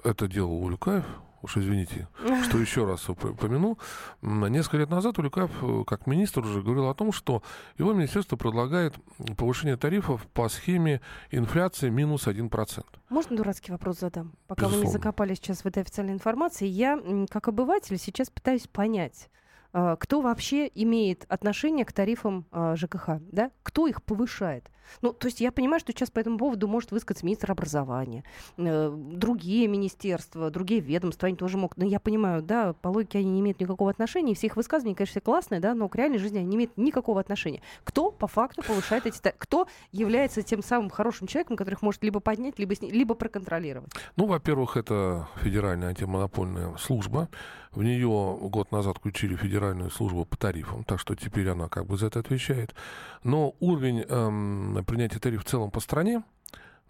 это 0.05 0.29
делал 0.29 0.63
Улюкаев, 0.63 1.05
уж 1.43 1.57
извините, 1.57 2.09
что 2.45 2.59
еще 2.59 2.85
раз 2.85 3.09
упомянул. 3.09 3.79
М, 4.23 4.47
Несколько 4.49 4.79
лет 4.79 4.91
назад 4.91 5.19
Улюкаев, 5.19 5.51
э, 5.63 5.85
как 5.87 6.07
министр, 6.07 6.41
уже 6.41 6.63
говорил 6.63 6.89
о 6.89 6.95
том, 6.95 7.13
что 7.13 7.43
его 7.79 7.93
министерство 7.93 8.37
предлагает 8.37 8.95
повышение 9.37 9.77
тарифов 9.77 10.27
по 10.29 10.49
схеме 10.49 11.01
инфляции 11.31 11.89
минус 11.91 12.27
1%. 12.27 12.85
Можно 13.09 13.37
дурацкий 13.37 13.73
вопрос 13.73 14.01
задам? 14.01 14.33
Пока 14.47 14.67
вы 14.67 14.73
не 14.73 14.83
Безусловно. 14.83 14.99
закопались 14.99 15.37
сейчас 15.39 15.63
в 15.63 15.67
этой 15.67 15.83
официальной 15.83 16.13
информации, 16.15 16.67
я, 16.67 17.01
как 17.31 17.49
обыватель, 17.49 17.99
сейчас 17.99 18.31
пытаюсь 18.31 18.67
понять, 18.67 19.29
а, 19.73 19.97
кто 19.97 20.21
вообще 20.21 20.71
имеет 20.75 21.25
отношение 21.29 21.85
к 21.85 21.93
тарифам 21.93 22.45
а, 22.51 22.75
ЖКХ, 22.77 23.21
да? 23.33 23.51
Кто 23.63 23.87
их 23.87 24.03
повышает? 24.03 24.69
Ну, 25.03 25.13
то 25.13 25.27
есть 25.27 25.41
я 25.41 25.53
понимаю, 25.53 25.81
что 25.81 25.93
сейчас 25.93 26.11
по 26.11 26.19
этому 26.19 26.39
поводу 26.39 26.69
может 26.69 26.91
высказаться 26.91 27.25
министр 27.25 27.53
образования, 27.53 28.25
э, 28.57 28.95
другие 28.95 29.69
министерства, 29.69 30.51
другие 30.51 30.81
ведомства, 30.81 31.29
они 31.29 31.37
тоже 31.37 31.57
могут. 31.57 31.77
Но 31.77 31.85
я 31.85 32.01
понимаю, 32.01 32.43
да, 32.43 32.75
по 32.75 32.89
логике 32.89 33.19
они 33.19 33.31
не 33.31 33.41
имеют 33.41 33.61
никакого 33.61 33.91
отношения. 33.91 34.35
Все 34.35 34.49
их 34.49 34.57
высказывания, 34.57 34.95
конечно, 34.95 35.21
классные, 35.21 35.61
да, 35.61 35.75
но 35.75 35.89
к 35.89 35.97
реальной 35.97 36.19
жизни 36.19 36.39
они 36.39 36.49
не 36.49 36.57
имеют 36.57 36.77
никакого 36.77 37.21
отношения. 37.21 37.63
Кто 37.85 38.11
по 38.11 38.27
факту 38.27 38.63
повышает 38.63 39.07
эти... 39.07 39.21
Кто 39.39 39.67
является 39.93 40.43
тем 40.43 40.63
самым 40.63 40.91
хорошим 40.91 41.27
человеком, 41.27 41.57
который 41.57 41.75
их 41.75 41.83
может 41.83 42.03
либо 42.03 42.21
поднять, 42.21 42.59
либо, 42.59 42.75
сни- 42.75 42.91
либо 42.91 43.15
проконтролировать? 43.15 43.91
Ну, 44.17 44.27
во-первых, 44.27 44.77
это 44.77 45.29
Федеральная 45.43 45.89
антимонопольная 45.89 46.77
служба. 46.77 47.29
В 47.73 47.85
нее 47.85 48.37
год 48.41 48.73
назад 48.73 48.97
включили 48.97 49.37
Федеральную 49.37 49.91
службу 49.91 50.25
по 50.25 50.37
тарифам, 50.37 50.83
так 50.83 50.99
что 50.99 51.15
теперь 51.15 51.49
она 51.49 51.69
как 51.69 51.87
бы 51.87 51.97
за 51.97 52.07
это 52.07 52.19
отвечает. 52.19 52.75
Но 53.23 53.55
уровень 53.61 54.05
эм, 54.09 54.70
принятия 54.87 55.19
тарифов 55.19 55.47
в 55.47 55.49
целом 55.49 55.71
по 55.71 55.81
стране, 55.81 56.23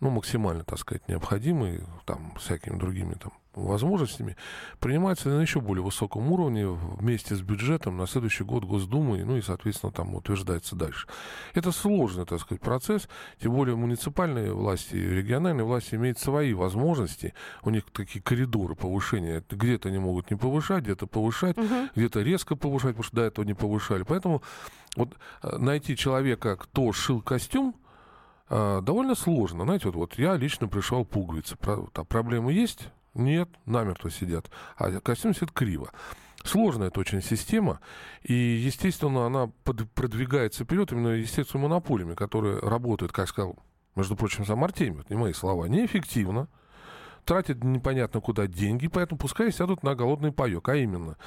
ну, 0.00 0.10
максимально, 0.10 0.64
так 0.64 0.78
сказать, 0.78 1.06
необходимый, 1.08 1.82
там, 2.06 2.34
всякими 2.36 2.78
другими 2.78 3.14
там 3.14 3.32
возможностями, 3.54 4.36
принимается 4.78 5.28
на 5.28 5.40
еще 5.40 5.60
более 5.60 5.82
высоком 5.82 6.30
уровне 6.30 6.66
вместе 6.68 7.34
с 7.34 7.40
бюджетом 7.42 7.96
на 7.96 8.06
следующий 8.06 8.44
год 8.44 8.64
Госдумы, 8.64 9.24
ну 9.24 9.36
и, 9.36 9.42
соответственно, 9.42 9.92
там 9.92 10.14
утверждается 10.14 10.76
дальше. 10.76 11.08
Это 11.54 11.72
сложный, 11.72 12.26
так 12.26 12.40
сказать, 12.40 12.60
процесс, 12.62 13.08
тем 13.42 13.52
более 13.52 13.76
муниципальные 13.76 14.52
власти 14.52 14.94
и 14.94 15.08
региональные 15.08 15.64
власти 15.64 15.96
имеют 15.96 16.18
свои 16.18 16.54
возможности, 16.54 17.34
у 17.62 17.70
них 17.70 17.84
такие 17.92 18.22
коридоры 18.22 18.76
повышения, 18.76 19.42
где-то 19.50 19.88
они 19.88 19.98
могут 19.98 20.30
не 20.30 20.36
повышать, 20.36 20.84
где-то 20.84 21.06
повышать, 21.06 21.56
где-то 21.94 22.22
резко 22.22 22.56
повышать, 22.56 22.90
потому 22.90 23.04
что 23.04 23.16
до 23.16 23.22
этого 23.22 23.44
не 23.44 23.54
повышали. 23.54 24.04
Поэтому 24.04 24.42
вот 24.96 25.16
э, 25.42 25.56
найти 25.58 25.96
человека, 25.96 26.56
кто 26.56 26.92
шил 26.92 27.20
костюм, 27.20 27.74
довольно 28.50 29.14
сложно. 29.14 29.64
Знаете, 29.64 29.86
вот, 29.86 29.94
вот 29.94 30.18
я 30.18 30.36
лично 30.36 30.68
пришел 30.68 31.04
пуговицы. 31.04 31.56
Про- 31.56 31.86
там 31.92 32.04
проблемы 32.04 32.52
есть? 32.52 32.88
Нет, 33.14 33.48
намертво 33.64 34.10
сидят. 34.10 34.50
А 34.76 35.00
костюм 35.00 35.34
сидит 35.34 35.52
криво. 35.52 35.90
Сложная 36.42 36.88
это 36.88 37.00
очень 37.00 37.22
система, 37.22 37.80
и, 38.22 38.32
естественно, 38.32 39.26
она 39.26 39.50
под- 39.62 39.90
продвигается 39.90 40.64
вперед 40.64 40.90
именно, 40.90 41.08
естественно, 41.08 41.64
монополиями, 41.64 42.14
которые 42.14 42.58
работают, 42.60 43.12
как 43.12 43.28
сказал, 43.28 43.56
между 43.94 44.16
прочим, 44.16 44.46
сам 44.46 44.64
это 44.64 44.84
не 44.86 45.16
мои 45.16 45.34
слова, 45.34 45.66
неэффективно, 45.66 46.48
тратят 47.26 47.62
непонятно 47.62 48.22
куда 48.22 48.46
деньги, 48.46 48.88
поэтому 48.88 49.18
пускай 49.18 49.52
сядут 49.52 49.82
на 49.82 49.94
голодный 49.94 50.32
паек, 50.32 50.66
а 50.70 50.76
именно 50.76 51.18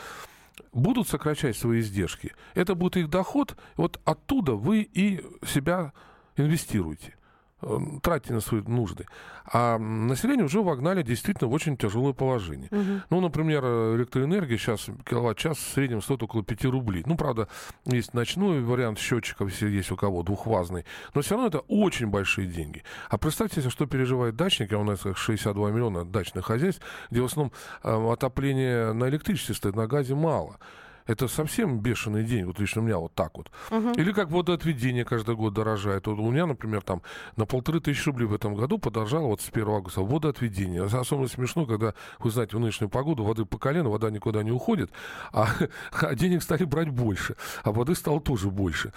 будут 0.71 1.07
сокращать 1.07 1.57
свои 1.57 1.81
издержки, 1.81 2.33
это 2.55 2.73
будет 2.73 2.97
их 2.97 3.07
доход, 3.07 3.55
вот 3.77 4.01
оттуда 4.05 4.53
вы 4.53 4.81
и 4.81 5.23
себя 5.45 5.93
инвестируете 6.37 7.15
э, 7.61 7.77
тратите 8.01 8.33
на 8.33 8.41
свои 8.41 8.61
нужды. 8.61 9.05
А 9.45 9.77
население 9.77 10.45
уже 10.45 10.61
вогнали 10.61 11.03
действительно 11.03 11.49
в 11.49 11.53
очень 11.53 11.77
тяжелое 11.77 12.13
положение. 12.13 12.69
Ну, 13.09 13.21
например, 13.21 13.63
э, 13.63 13.95
электроэнергия 13.95 14.57
сейчас 14.57 14.87
киловатт-час 15.05 15.57
в 15.57 15.73
среднем 15.73 16.01
стоит 16.01 16.23
около 16.23 16.43
5 16.43 16.65
рублей. 16.65 17.03
Ну, 17.05 17.15
правда, 17.15 17.47
есть 17.85 18.13
ночной 18.13 18.61
вариант 18.61 18.99
счетчиков, 18.99 19.49
если 19.49 19.69
есть 19.69 19.91
у 19.91 19.95
кого, 19.95 20.23
двухфазный. 20.23 20.85
Но 21.13 21.21
все 21.21 21.35
равно 21.35 21.47
это 21.47 21.59
очень 21.59 22.07
большие 22.07 22.47
деньги. 22.47 22.83
А 23.09 23.17
представьте 23.17 23.61
себе, 23.61 23.69
что 23.69 23.85
переживают 23.85 24.35
дачники, 24.35 24.73
а 24.73 24.79
у 24.79 24.83
нас 24.83 25.05
их 25.05 25.17
62 25.17 25.71
миллиона 25.71 26.05
дачных 26.05 26.45
хозяйств, 26.45 26.81
где 27.11 27.21
в 27.21 27.25
основном 27.25 27.51
э, 27.83 28.11
отопление 28.13 28.93
на 28.93 29.09
электричестве 29.09 29.55
стоит, 29.55 29.75
на 29.75 29.87
газе 29.87 30.15
мало. 30.15 30.57
Это 31.05 31.27
совсем 31.27 31.79
бешеный 31.79 32.23
день, 32.23 32.45
вот 32.45 32.59
лично 32.59 32.81
у 32.81 32.85
меня 32.85 32.97
вот 32.97 33.13
так 33.13 33.37
вот. 33.37 33.51
Мгм. 33.71 33.93
Или 33.93 34.11
как 34.11 34.29
водоотведение 34.29 35.05
каждый 35.05 35.35
год 35.35 35.53
дорожает. 35.53 36.07
Вот 36.07 36.19
у 36.19 36.31
меня, 36.31 36.45
например, 36.45 36.81
там 36.81 37.01
на 37.35 37.45
полторы 37.45 37.79
тысячи 37.79 38.07
рублей 38.07 38.25
в 38.25 38.33
этом 38.33 38.55
году 38.55 38.77
подорожало 38.77 39.27
вот 39.27 39.41
с 39.41 39.49
1 39.49 39.67
августа 39.69 40.01
водоотведение. 40.01 40.83
Особенно 40.93 41.27
смешно, 41.27 41.65
когда, 41.65 41.93
вы 42.19 42.31
знаете, 42.31 42.57
в 42.57 42.59
нынешнюю 42.59 42.89
погоду 42.89 43.23
воды 43.23 43.45
по 43.45 43.57
колено, 43.57 43.89
вода 43.89 44.09
никуда 44.09 44.43
не 44.43 44.51
уходит, 44.51 44.91
а, 45.31 45.47
а 45.91 46.15
денег 46.15 46.43
стали 46.43 46.63
брать 46.63 46.89
больше, 46.89 47.35
а 47.63 47.71
воды 47.71 47.95
стало 47.95 48.21
тоже 48.21 48.49
больше. 48.49 48.93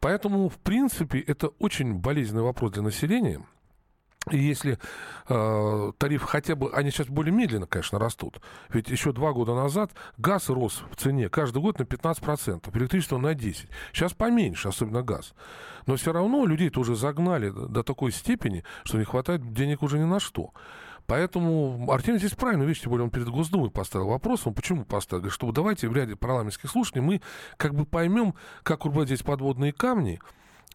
Поэтому, 0.00 0.48
в 0.48 0.58
принципе, 0.58 1.18
это 1.20 1.48
очень 1.58 1.94
болезненный 1.94 2.42
вопрос 2.42 2.72
для 2.72 2.82
населения. 2.82 3.42
Если 4.32 4.78
э, 5.28 5.92
тариф 5.98 6.22
хотя 6.22 6.54
бы, 6.54 6.70
они 6.72 6.90
сейчас 6.90 7.08
более 7.08 7.32
медленно, 7.32 7.66
конечно, 7.66 7.98
растут. 7.98 8.40
Ведь 8.68 8.88
еще 8.88 9.12
два 9.12 9.32
года 9.32 9.54
назад 9.54 9.92
газ 10.16 10.48
рос 10.48 10.82
в 10.90 10.96
цене 10.96 11.28
каждый 11.28 11.62
год 11.62 11.78
на 11.78 11.84
15%, 11.84 12.76
электричество 12.76 13.18
на 13.18 13.32
10%. 13.32 13.68
Сейчас 13.92 14.12
поменьше, 14.12 14.68
особенно 14.68 15.02
газ. 15.02 15.34
Но 15.86 15.96
все 15.96 16.12
равно 16.12 16.44
людей-то 16.44 16.80
уже 16.80 16.96
загнали 16.96 17.50
до, 17.50 17.82
такой 17.82 18.12
степени, 18.12 18.64
что 18.84 18.98
не 18.98 19.04
хватает 19.04 19.52
денег 19.52 19.82
уже 19.82 19.98
ни 19.98 20.04
на 20.04 20.20
что. 20.20 20.52
Поэтому 21.06 21.90
Артемий 21.90 22.18
здесь 22.18 22.32
правильно, 22.34 22.64
видите, 22.64 22.82
тем 22.82 22.90
более 22.90 23.04
он 23.04 23.10
перед 23.10 23.30
Госдумой 23.30 23.70
поставил 23.70 24.08
вопрос. 24.08 24.46
Он 24.46 24.52
почему 24.52 24.84
поставил? 24.84 25.22
Говорит, 25.22 25.34
чтобы 25.34 25.54
давайте 25.54 25.88
в 25.88 25.96
ряде 25.96 26.16
парламентских 26.16 26.70
слушаний 26.70 27.00
мы 27.00 27.22
как 27.56 27.74
бы 27.74 27.86
поймем, 27.86 28.34
как 28.62 28.84
урбать 28.84 29.06
здесь 29.06 29.22
подводные 29.22 29.72
камни, 29.72 30.20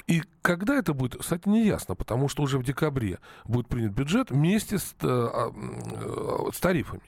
и 0.07 0.23
когда 0.41 0.75
это 0.75 0.93
будет, 0.93 1.17
кстати, 1.17 1.47
не 1.47 1.65
ясно, 1.65 1.95
потому 1.95 2.27
что 2.27 2.43
уже 2.43 2.57
в 2.57 2.63
декабре 2.63 3.19
будет 3.45 3.67
принят 3.67 3.93
бюджет 3.93 4.31
вместе 4.31 4.77
с, 4.77 4.95
э, 5.01 5.07
э, 5.07 6.51
с 6.53 6.59
тарифами. 6.59 7.03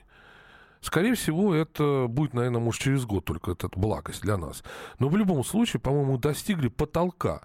Скорее 0.80 1.14
всего, 1.14 1.54
это 1.54 2.06
будет, 2.08 2.32
наверное, 2.32 2.60
может, 2.60 2.80
через 2.80 3.04
год 3.04 3.24
только 3.24 3.50
эта 3.50 3.68
благость 3.68 4.22
для 4.22 4.36
нас. 4.36 4.62
Но 4.98 5.08
в 5.08 5.16
любом 5.16 5.44
случае, 5.44 5.80
по-моему, 5.80 6.16
достигли 6.16 6.68
потолка 6.68 7.42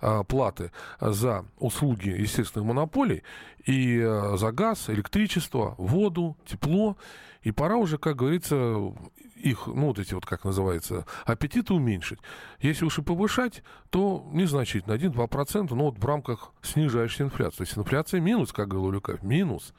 а, 0.00 0.22
платы 0.22 0.70
за 1.00 1.46
услуги 1.58 2.10
естественных 2.10 2.66
монополий 2.66 3.22
и 3.64 4.00
а, 4.02 4.36
за 4.36 4.52
газ, 4.52 4.90
электричество, 4.90 5.74
воду, 5.78 6.36
тепло. 6.44 6.98
И 7.44 7.52
пора 7.52 7.76
уже, 7.76 7.98
как 7.98 8.16
говорится, 8.16 8.94
их, 9.36 9.66
ну, 9.66 9.88
вот 9.88 9.98
эти 9.98 10.14
вот, 10.14 10.24
как 10.24 10.44
называется, 10.44 11.06
аппетиты 11.26 11.74
уменьшить. 11.74 12.18
Если 12.58 12.86
уж 12.86 12.98
и 12.98 13.02
повышать, 13.02 13.62
то 13.90 14.26
незначительно, 14.32 14.94
1-2%, 14.94 15.74
но 15.74 15.84
вот 15.84 15.98
в 15.98 16.04
рамках 16.04 16.52
снижающей 16.62 17.22
инфляции. 17.22 17.58
То 17.58 17.62
есть 17.64 17.78
инфляция 17.78 18.20
минус, 18.20 18.52
как 18.52 18.68
говорил 18.68 18.88
Улюкаев, 18.88 19.22
минус. 19.22 19.74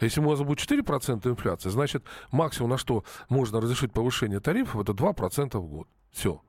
Если 0.00 0.20
у 0.20 0.28
вас 0.28 0.40
будет 0.40 0.58
4% 0.58 1.28
инфляция, 1.28 1.70
значит, 1.70 2.04
максимум, 2.30 2.70
на 2.70 2.78
что 2.78 3.04
можно 3.28 3.60
разрешить 3.60 3.92
повышение 3.92 4.40
тарифов, 4.40 4.80
это 4.80 4.92
2% 4.92 5.58
в 5.58 5.66
год. 5.66 5.88
Все. 6.10 6.40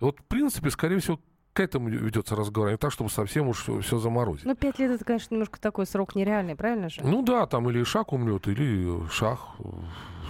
Вот, 0.00 0.18
в 0.18 0.24
принципе, 0.24 0.70
скорее 0.70 0.98
всего, 0.98 1.20
к 1.52 1.60
этому 1.60 1.88
ведется 1.88 2.34
разговор, 2.34 2.68
а 2.68 2.72
не 2.72 2.78
так, 2.78 2.92
чтобы 2.92 3.10
совсем 3.10 3.48
уж 3.48 3.68
все 3.82 3.98
заморозить. 3.98 4.46
Ну, 4.46 4.54
пять 4.54 4.78
лет 4.78 4.90
это, 4.90 5.04
конечно, 5.04 5.34
немножко 5.34 5.60
такой 5.60 5.86
срок 5.86 6.14
нереальный, 6.14 6.56
правильно 6.56 6.88
же? 6.88 7.02
Ну 7.02 7.22
да, 7.22 7.46
там 7.46 7.68
или 7.68 7.84
шаг 7.84 8.12
умрет, 8.12 8.48
или 8.48 9.06
шах. 9.10 9.56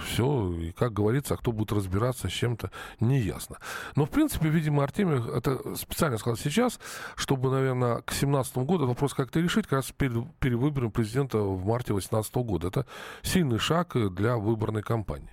Все, 0.05 0.51
и 0.53 0.71
как 0.71 0.91
говорится, 0.91 1.35
а 1.35 1.37
кто 1.37 1.53
будет 1.53 1.71
разбираться 1.71 2.27
с 2.27 2.31
чем-то, 2.31 2.71
не 2.99 3.19
ясно. 3.19 3.57
Но, 3.95 4.05
в 4.05 4.09
принципе, 4.09 4.49
видимо, 4.49 4.83
Артемий 4.83 5.21
это 5.37 5.75
специально 5.75 6.17
сказал 6.17 6.35
сейчас, 6.35 6.79
чтобы, 7.15 7.49
наверное, 7.49 7.97
к 7.97 8.07
2017 8.07 8.57
году 8.57 8.87
вопрос 8.87 9.13
как-то 9.13 9.39
решить, 9.39 9.65
как 9.65 9.77
раз 9.79 9.91
перед, 9.91 10.25
перед 10.39 10.57
выбором 10.57 10.91
президента 10.91 11.37
в 11.37 11.65
марте 11.65 11.93
2018 11.93 12.35
года. 12.35 12.67
Это 12.67 12.85
сильный 13.21 13.59
шаг 13.59 13.95
для 14.13 14.35
выборной 14.35 14.81
кампании. 14.81 15.29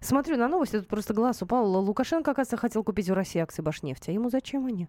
Смотрю 0.00 0.36
на 0.36 0.48
новости, 0.48 0.78
тут 0.78 0.88
просто 0.88 1.14
глаз 1.14 1.42
упал. 1.42 1.66
Лукашенко, 1.66 2.30
оказывается, 2.30 2.56
хотел 2.56 2.84
купить 2.84 3.08
в 3.08 3.12
России 3.12 3.40
акции 3.40 3.62
Башнефти. 3.62 4.10
А 4.10 4.12
ему 4.12 4.30
зачем 4.30 4.66
они? 4.66 4.88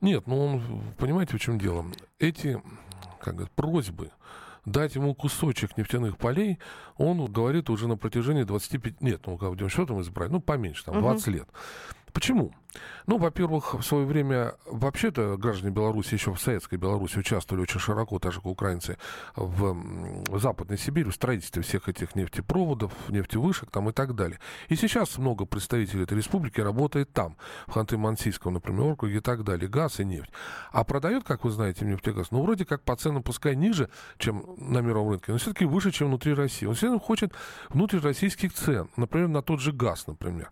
Нет, 0.00 0.26
ну 0.26 0.44
он, 0.44 0.62
понимаете, 0.98 1.36
в 1.36 1.40
чем 1.40 1.58
дело? 1.58 1.86
Эти, 2.18 2.62
как 3.20 3.34
говорят, 3.34 3.52
просьбы 3.52 4.10
дать 4.64 4.94
ему 4.94 5.14
кусочек 5.14 5.76
нефтяных 5.76 6.18
полей, 6.18 6.58
он 6.96 7.24
говорит 7.26 7.70
уже 7.70 7.88
на 7.88 7.96
протяжении 7.96 8.44
25, 8.44 9.00
нет, 9.00 9.22
ну, 9.26 9.36
как 9.36 9.56
там 9.58 10.00
избрать, 10.00 10.30
ну, 10.30 10.40
поменьше, 10.40 10.84
там, 10.84 11.00
20 11.00 11.26
лет. 11.28 11.48
Почему? 12.12 12.52
Ну, 13.06 13.18
во-первых, 13.18 13.74
в 13.74 13.82
свое 13.82 14.06
время 14.06 14.54
вообще-то 14.66 15.36
граждане 15.36 15.74
Беларуси 15.74 16.14
еще 16.14 16.32
в 16.32 16.40
советской 16.40 16.76
Беларуси 16.76 17.18
участвовали 17.18 17.62
очень 17.62 17.80
широко, 17.80 18.18
так 18.18 18.32
же 18.32 18.38
как 18.38 18.46
украинцы, 18.46 18.96
в, 19.36 19.74
в 19.74 20.38
Западной 20.38 20.78
Сибири, 20.78 21.10
в 21.10 21.14
строительстве 21.14 21.62
всех 21.62 21.88
этих 21.88 22.14
нефтепроводов, 22.14 22.92
нефтевышек 23.08 23.70
там 23.70 23.90
и 23.90 23.92
так 23.92 24.14
далее. 24.14 24.38
И 24.68 24.76
сейчас 24.76 25.18
много 25.18 25.44
представителей 25.44 26.04
этой 26.04 26.16
республики 26.16 26.60
работает 26.60 27.12
там, 27.12 27.36
в 27.66 27.76
Ханты-Мансийском, 27.76 28.50
например, 28.50 28.92
округе 28.92 29.16
и 29.16 29.20
так 29.20 29.44
далее, 29.44 29.68
газ 29.68 30.00
и 30.00 30.04
нефть. 30.04 30.30
А 30.70 30.84
продает, 30.84 31.24
как 31.24 31.44
вы 31.44 31.50
знаете, 31.50 31.84
нефтегаз, 31.84 32.30
ну, 32.30 32.42
вроде 32.42 32.64
как 32.64 32.82
по 32.82 32.96
ценам, 32.96 33.22
пускай 33.22 33.56
ниже, 33.56 33.90
чем 34.18 34.44
на 34.56 34.78
мировом 34.78 35.10
рынке, 35.10 35.32
но 35.32 35.38
все-таки 35.38 35.64
выше, 35.64 35.90
чем 35.90 36.08
внутри 36.08 36.34
России. 36.34 36.66
Он 36.66 36.74
все 36.74 36.86
равно 36.86 37.00
хочет 37.00 37.32
внутрироссийских 37.68 38.52
цен, 38.54 38.88
например, 38.96 39.28
на 39.28 39.42
тот 39.42 39.60
же 39.60 39.72
газ, 39.72 40.06
например. 40.06 40.50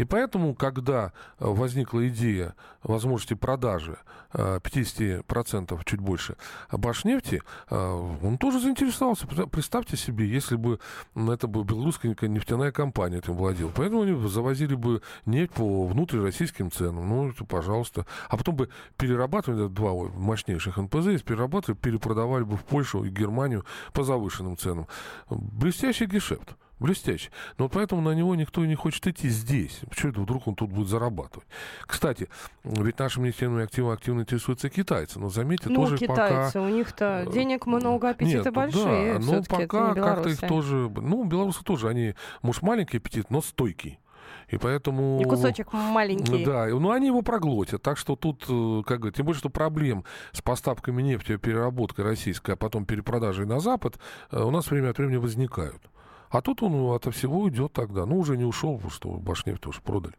И 0.00 0.04
поэтому, 0.04 0.54
когда 0.54 1.12
э, 1.38 1.46
возникла 1.46 2.08
идея 2.08 2.54
возможности 2.82 3.34
продажи 3.34 3.98
50%, 4.32 5.74
э, 5.74 5.84
чуть 5.84 6.00
больше, 6.00 6.36
Башнефти, 6.72 7.42
э, 7.68 7.76
он 8.22 8.38
тоже 8.38 8.60
заинтересовался. 8.60 9.26
Представьте 9.26 9.98
себе, 9.98 10.26
если 10.26 10.56
бы 10.56 10.80
это 11.14 11.46
была 11.48 11.64
белорусская 11.64 12.16
нефтяная 12.22 12.72
компания 12.72 13.18
этим 13.18 13.34
владела. 13.34 13.70
Поэтому 13.76 14.02
они 14.02 14.28
завозили 14.28 14.74
бы 14.74 15.02
нефть 15.26 15.52
по 15.52 15.86
внутрироссийским 15.86 16.70
ценам. 16.70 17.06
Ну, 17.06 17.28
это, 17.28 17.44
пожалуйста. 17.44 18.06
А 18.30 18.38
потом 18.38 18.56
бы 18.56 18.70
перерабатывали, 18.96 19.68
два 19.68 19.92
мощнейших 19.92 20.78
НПЗ, 20.78 21.22
перерабатывали, 21.22 21.76
перепродавали 21.76 22.44
бы 22.44 22.56
в 22.56 22.64
Польшу 22.64 23.04
и 23.04 23.10
Германию 23.10 23.66
по 23.92 24.02
завышенным 24.02 24.56
ценам. 24.56 24.86
Блестящий 25.28 26.06
гешефт. 26.06 26.56
Блестяще. 26.80 27.30
Но 27.58 27.66
вот 27.66 27.72
поэтому 27.72 28.00
на 28.00 28.14
него 28.14 28.34
никто 28.34 28.64
и 28.64 28.66
не 28.66 28.74
хочет 28.74 29.06
идти 29.06 29.28
здесь. 29.28 29.80
Почему 29.88 30.12
это 30.12 30.20
вдруг 30.22 30.48
он 30.48 30.54
тут 30.54 30.70
будет 30.70 30.88
зарабатывать? 30.88 31.46
Кстати, 31.86 32.28
ведь 32.64 32.98
нашим 32.98 33.24
нефтяными 33.24 33.64
активами 33.64 33.94
активно 33.94 34.22
интересуются 34.22 34.70
китайцы. 34.70 35.20
Но 35.20 35.28
заметьте, 35.28 35.68
ну, 35.68 35.82
тоже 35.82 35.98
китайцы, 35.98 36.54
пока... 36.54 36.66
у 36.66 36.68
них-то 36.70 37.28
денег 37.32 37.66
много, 37.66 38.10
аппетиты 38.10 38.44
Нет, 38.44 38.54
большие. 38.54 39.18
Да, 39.18 39.24
но 39.24 39.42
пока 39.42 39.94
как-то 39.94 40.30
их 40.30 40.40
тоже... 40.40 40.90
Ну, 40.96 41.24
белорусы 41.24 41.62
тоже, 41.62 41.88
они, 41.88 42.14
может, 42.40 42.62
маленький 42.62 42.96
аппетит, 42.96 43.30
но 43.30 43.42
стойкий. 43.42 44.00
И 44.48 44.56
поэтому... 44.56 45.20
И 45.20 45.24
кусочек 45.24 45.72
маленький. 45.72 46.44
Да, 46.44 46.66
ну 46.66 46.90
они 46.90 47.08
его 47.08 47.20
проглотят. 47.22 47.82
Так 47.82 47.98
что 47.98 48.16
тут, 48.16 48.44
э, 48.48 48.82
как 48.86 49.00
говорят, 49.00 49.16
тем 49.16 49.26
более, 49.26 49.38
что 49.38 49.50
проблем 49.50 50.04
с 50.32 50.40
поставками 50.40 51.02
нефти, 51.02 51.36
переработкой 51.36 52.04
российской, 52.04 52.52
а 52.52 52.56
потом 52.56 52.84
перепродажей 52.84 53.46
на 53.46 53.60
Запад 53.60 53.98
э, 54.30 54.42
у 54.42 54.50
нас 54.50 54.70
время 54.70 54.90
от 54.90 54.98
времени 54.98 55.18
возникают. 55.18 55.82
А 56.30 56.40
тут 56.40 56.62
он 56.62 56.94
от 56.94 57.12
всего 57.14 57.40
уйдет 57.40 57.72
тогда. 57.72 58.06
Ну, 58.06 58.18
уже 58.18 58.36
не 58.36 58.44
ушел, 58.44 58.74
потому 58.74 58.90
что 58.90 59.10
Башнефть 59.10 59.60
тоже 59.60 59.80
продали. 59.80 60.14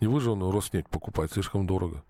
Не 0.00 0.06
вы 0.06 0.20
же 0.20 0.30
он 0.30 0.42
Роснефть 0.50 0.88
покупать, 0.88 1.32
слишком 1.32 1.66
дорого. 1.66 2.04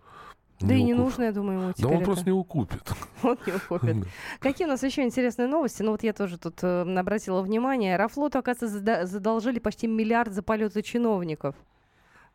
Да 0.60 0.74
не 0.74 0.80
и 0.80 0.82
не 0.82 0.94
укуп... 0.94 1.04
нужно, 1.04 1.22
я 1.22 1.32
думаю, 1.32 1.60
ему 1.60 1.72
теперь 1.72 1.84
Да 1.84 1.88
он 1.88 1.96
это. 1.98 2.04
просто 2.04 2.24
не 2.26 2.32
укупит. 2.32 2.82
Он 3.22 3.38
не 3.46 3.52
укупит. 3.52 4.08
Какие 4.40 4.66
у 4.66 4.70
нас 4.70 4.82
еще 4.82 5.02
интересные 5.04 5.46
новости? 5.46 5.82
Ну 5.82 5.92
вот 5.92 6.02
я 6.02 6.12
тоже 6.12 6.36
тут 6.36 6.58
э, 6.62 6.98
обратила 6.98 7.42
внимание. 7.42 7.94
Аэрофлоту, 7.94 8.38
оказывается, 8.38 9.06
задолжили 9.06 9.60
почти 9.60 9.86
миллиард 9.86 10.32
за 10.32 10.42
полеты 10.42 10.82
чиновников. 10.82 11.54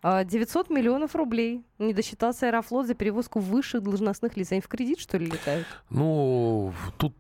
900 0.04 0.70
а, 0.70 0.74
миллионов 0.74 1.16
рублей. 1.16 1.64
Не 1.80 1.94
досчитался 1.94 2.48
Аэрофлот 2.48 2.88
за 2.88 2.94
перевозку 2.94 3.40
высших 3.40 3.82
должностных 3.82 4.38
лиц. 4.38 4.52
Они 4.52 4.62
в 4.62 4.68
кредит, 4.68 5.00
что 5.00 5.18
ли, 5.18 5.26
летают? 5.26 5.68
Ну, 5.90 6.74
тут 6.98 7.14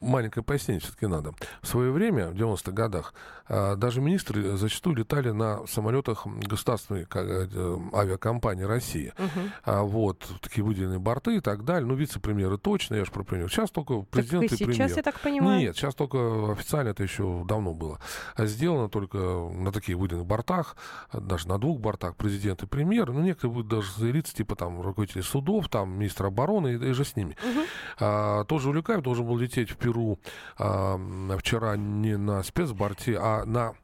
маленькое 0.00 0.42
пояснение 0.42 0.80
все-таки 0.80 1.06
надо. 1.06 1.34
В 1.62 1.66
свое 1.66 1.90
время, 1.90 2.28
в 2.28 2.34
90-х 2.34 2.72
годах, 2.72 3.14
а, 3.48 3.76
даже 3.76 4.00
министры 4.00 4.56
зачастую 4.56 4.96
летали 4.96 5.30
на 5.30 5.66
самолетах 5.66 6.26
государственной 6.26 7.06
э, 7.12 7.78
авиакомпании 7.94 8.64
России. 8.64 9.12
Uh-huh. 9.16 9.84
Вот, 9.84 10.26
такие 10.40 10.64
выделенные 10.64 10.98
борты 10.98 11.36
и 11.36 11.40
так 11.40 11.64
далее. 11.64 11.86
Ну, 11.86 11.94
вице-премьеры 11.94 12.58
точно, 12.58 12.96
я 12.96 13.04
же 13.04 13.10
про 13.10 13.22
премьер. 13.22 13.50
Сейчас 13.50 13.70
только 13.70 14.02
президент 14.02 14.50
так 14.50 14.52
и, 14.52 14.54
и 14.54 14.58
сейчас, 14.58 14.76
премьер. 14.76 14.96
я 14.96 15.02
так 15.02 15.20
понимаю? 15.20 15.60
Нет, 15.60 15.76
сейчас 15.76 15.94
только 15.94 16.52
официально 16.52 16.90
это 16.90 17.02
еще 17.02 17.44
давно 17.46 17.72
было. 17.72 18.00
Сделано 18.36 18.88
только 18.88 19.18
на 19.18 19.72
таких 19.72 19.96
выделенных 19.96 20.26
бортах, 20.26 20.76
даже 21.12 21.48
на 21.48 21.58
двух 21.58 21.80
бортах 21.80 22.16
президент 22.16 22.62
и 22.62 22.66
премьер. 22.66 23.12
Ну, 23.12 23.20
некоторые 23.20 23.54
будут 23.54 23.68
даже 23.68 24.10
лица, 24.10 24.34
типа 24.34 24.56
там 24.56 24.80
руководители 24.80 25.22
судов, 25.22 25.68
там 25.68 25.98
министр 25.98 26.26
обороны 26.26 26.74
и, 26.74 26.90
и 26.90 26.92
же 26.92 27.04
с 27.04 27.16
ними. 27.16 27.36
Uh-huh. 27.42 27.66
А, 28.00 28.44
тоже 28.44 28.68
Улюкаев 28.70 29.02
должен 29.02 29.26
был 29.26 29.36
лететь 29.36 29.70
в 29.70 29.76
Перу 29.86 30.18
а, 30.58 30.98
вчера 31.38 31.76
не 31.76 32.16
на 32.16 32.42
спецборте, 32.42 33.18
а 33.20 33.44
на 33.44 33.74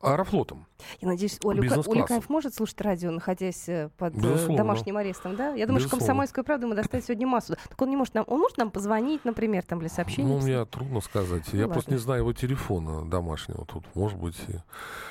Аэрофлотом. 0.00 0.66
Я 1.00 1.08
надеюсь, 1.08 1.38
Оля 1.44 1.60
Уликаев 1.60 2.28
может 2.30 2.54
слушать 2.54 2.80
радио, 2.80 3.10
находясь 3.10 3.68
э, 3.68 3.90
под 3.98 4.14
э, 4.14 4.18
Безусловно. 4.18 4.56
домашним 4.56 4.96
арестом, 4.96 5.36
да? 5.36 5.48
Я 5.54 5.66
думаю, 5.66 5.80
Безусловно. 5.80 5.88
что 5.88 5.96
комсомольскую 5.98 6.44
правду 6.44 6.66
мы 6.66 6.74
достать 6.74 7.04
сегодня 7.04 7.26
массу. 7.26 7.56
Так 7.68 7.80
он 7.80 7.90
не 7.90 7.96
может 7.96 8.14
нам, 8.14 8.24
он 8.26 8.40
может 8.40 8.56
нам 8.56 8.70
позвонить, 8.70 9.24
например, 9.24 9.62
там 9.62 9.78
для 9.80 9.90
сообщения? 9.90 10.28
Ну, 10.28 10.40
мне 10.40 10.64
трудно 10.64 11.00
сказать. 11.00 11.44
Ну, 11.52 11.58
Я 11.58 11.64
ладно. 11.66 11.74
просто 11.74 11.92
не 11.92 11.98
знаю 11.98 12.20
его 12.20 12.32
телефона 12.32 13.04
домашнего. 13.04 13.66
Тут, 13.66 13.84
может 13.94 14.18
быть, 14.18 14.38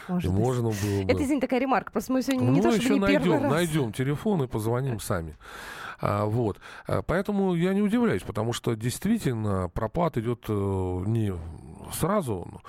может 0.08 0.32
быть. 0.32 0.40
можно 0.40 0.70
было 0.70 1.04
бы. 1.04 1.12
Это, 1.12 1.24
извините, 1.24 1.48
такая 1.48 1.60
ремарка. 1.60 1.92
Просто 1.92 2.12
мы 2.12 2.22
сегодня 2.24 2.46
ну, 2.46 2.54
не 2.54 2.62
то, 2.62 2.72
чтобы 2.72 2.96
не 2.96 3.00
найдем, 3.00 3.22
первый 3.22 3.42
раз. 3.42 3.52
найдем 3.52 3.94
телефон 3.94 4.44
и 4.44 4.48
позвоним 4.48 5.00
сами. 5.00 5.38
А, 6.02 6.26
вот. 6.26 6.60
А, 6.88 7.02
поэтому 7.02 7.56
я 7.56 7.74
не 7.74 7.82
удивляюсь, 7.82 8.24
потому 8.24 8.54
что 8.54 8.76
действительно 8.76 9.70
проплат 9.70 10.18
идет 10.18 10.46
э, 10.48 10.54
не 10.54 11.34
сразу 11.94 12.62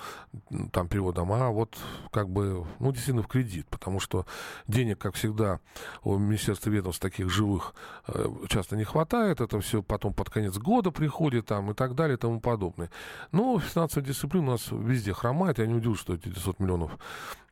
там 0.71 0.87
переводом, 0.87 1.31
а 1.31 1.49
вот 1.49 1.77
как 2.11 2.29
бы, 2.29 2.65
ну, 2.79 2.91
действительно 2.91 3.23
в 3.23 3.27
кредит, 3.27 3.67
потому 3.69 3.99
что 3.99 4.25
денег, 4.67 4.97
как 4.97 5.15
всегда, 5.15 5.59
у 6.03 6.17
Министерства 6.17 6.69
ведомств 6.69 7.01
таких 7.01 7.29
живых 7.29 7.73
э, 8.07 8.25
часто 8.49 8.75
не 8.75 8.83
хватает, 8.83 9.41
это 9.41 9.59
все 9.59 9.83
потом 9.83 10.13
под 10.13 10.29
конец 10.29 10.57
года 10.57 10.91
приходит 10.91 11.45
там 11.45 11.71
и 11.71 11.73
так 11.73 11.95
далее 11.95 12.17
и 12.17 12.19
тому 12.19 12.39
подобное. 12.39 12.89
Но 13.31 13.59
финансовая 13.59 14.07
дисциплина 14.07 14.47
у 14.47 14.51
нас 14.51 14.67
везде 14.71 15.13
хромает, 15.13 15.59
я 15.59 15.67
не 15.67 15.75
удивлюсь, 15.75 15.99
что 15.99 16.15
эти 16.15 16.29
900 16.29 16.59
миллионов 16.59 16.97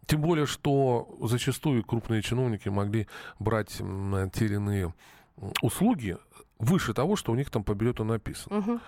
тем 0.10 0.22
более, 0.22 0.48
что 0.48 1.08
зачастую 1.22 1.84
крупные 1.84 2.24
чиновники 2.24 2.68
могли 2.68 3.08
брать 3.38 3.70
те 3.78 4.46
или 4.46 4.56
иные 4.56 4.92
услуги 5.62 6.18
выше 6.58 6.94
того, 6.94 7.16
что 7.16 7.32
у 7.32 7.36
них 7.36 7.50
там 7.50 7.64
по 7.64 7.74
билету 7.74 8.04
написано. 8.04 8.56
Uh-huh. 8.56 8.80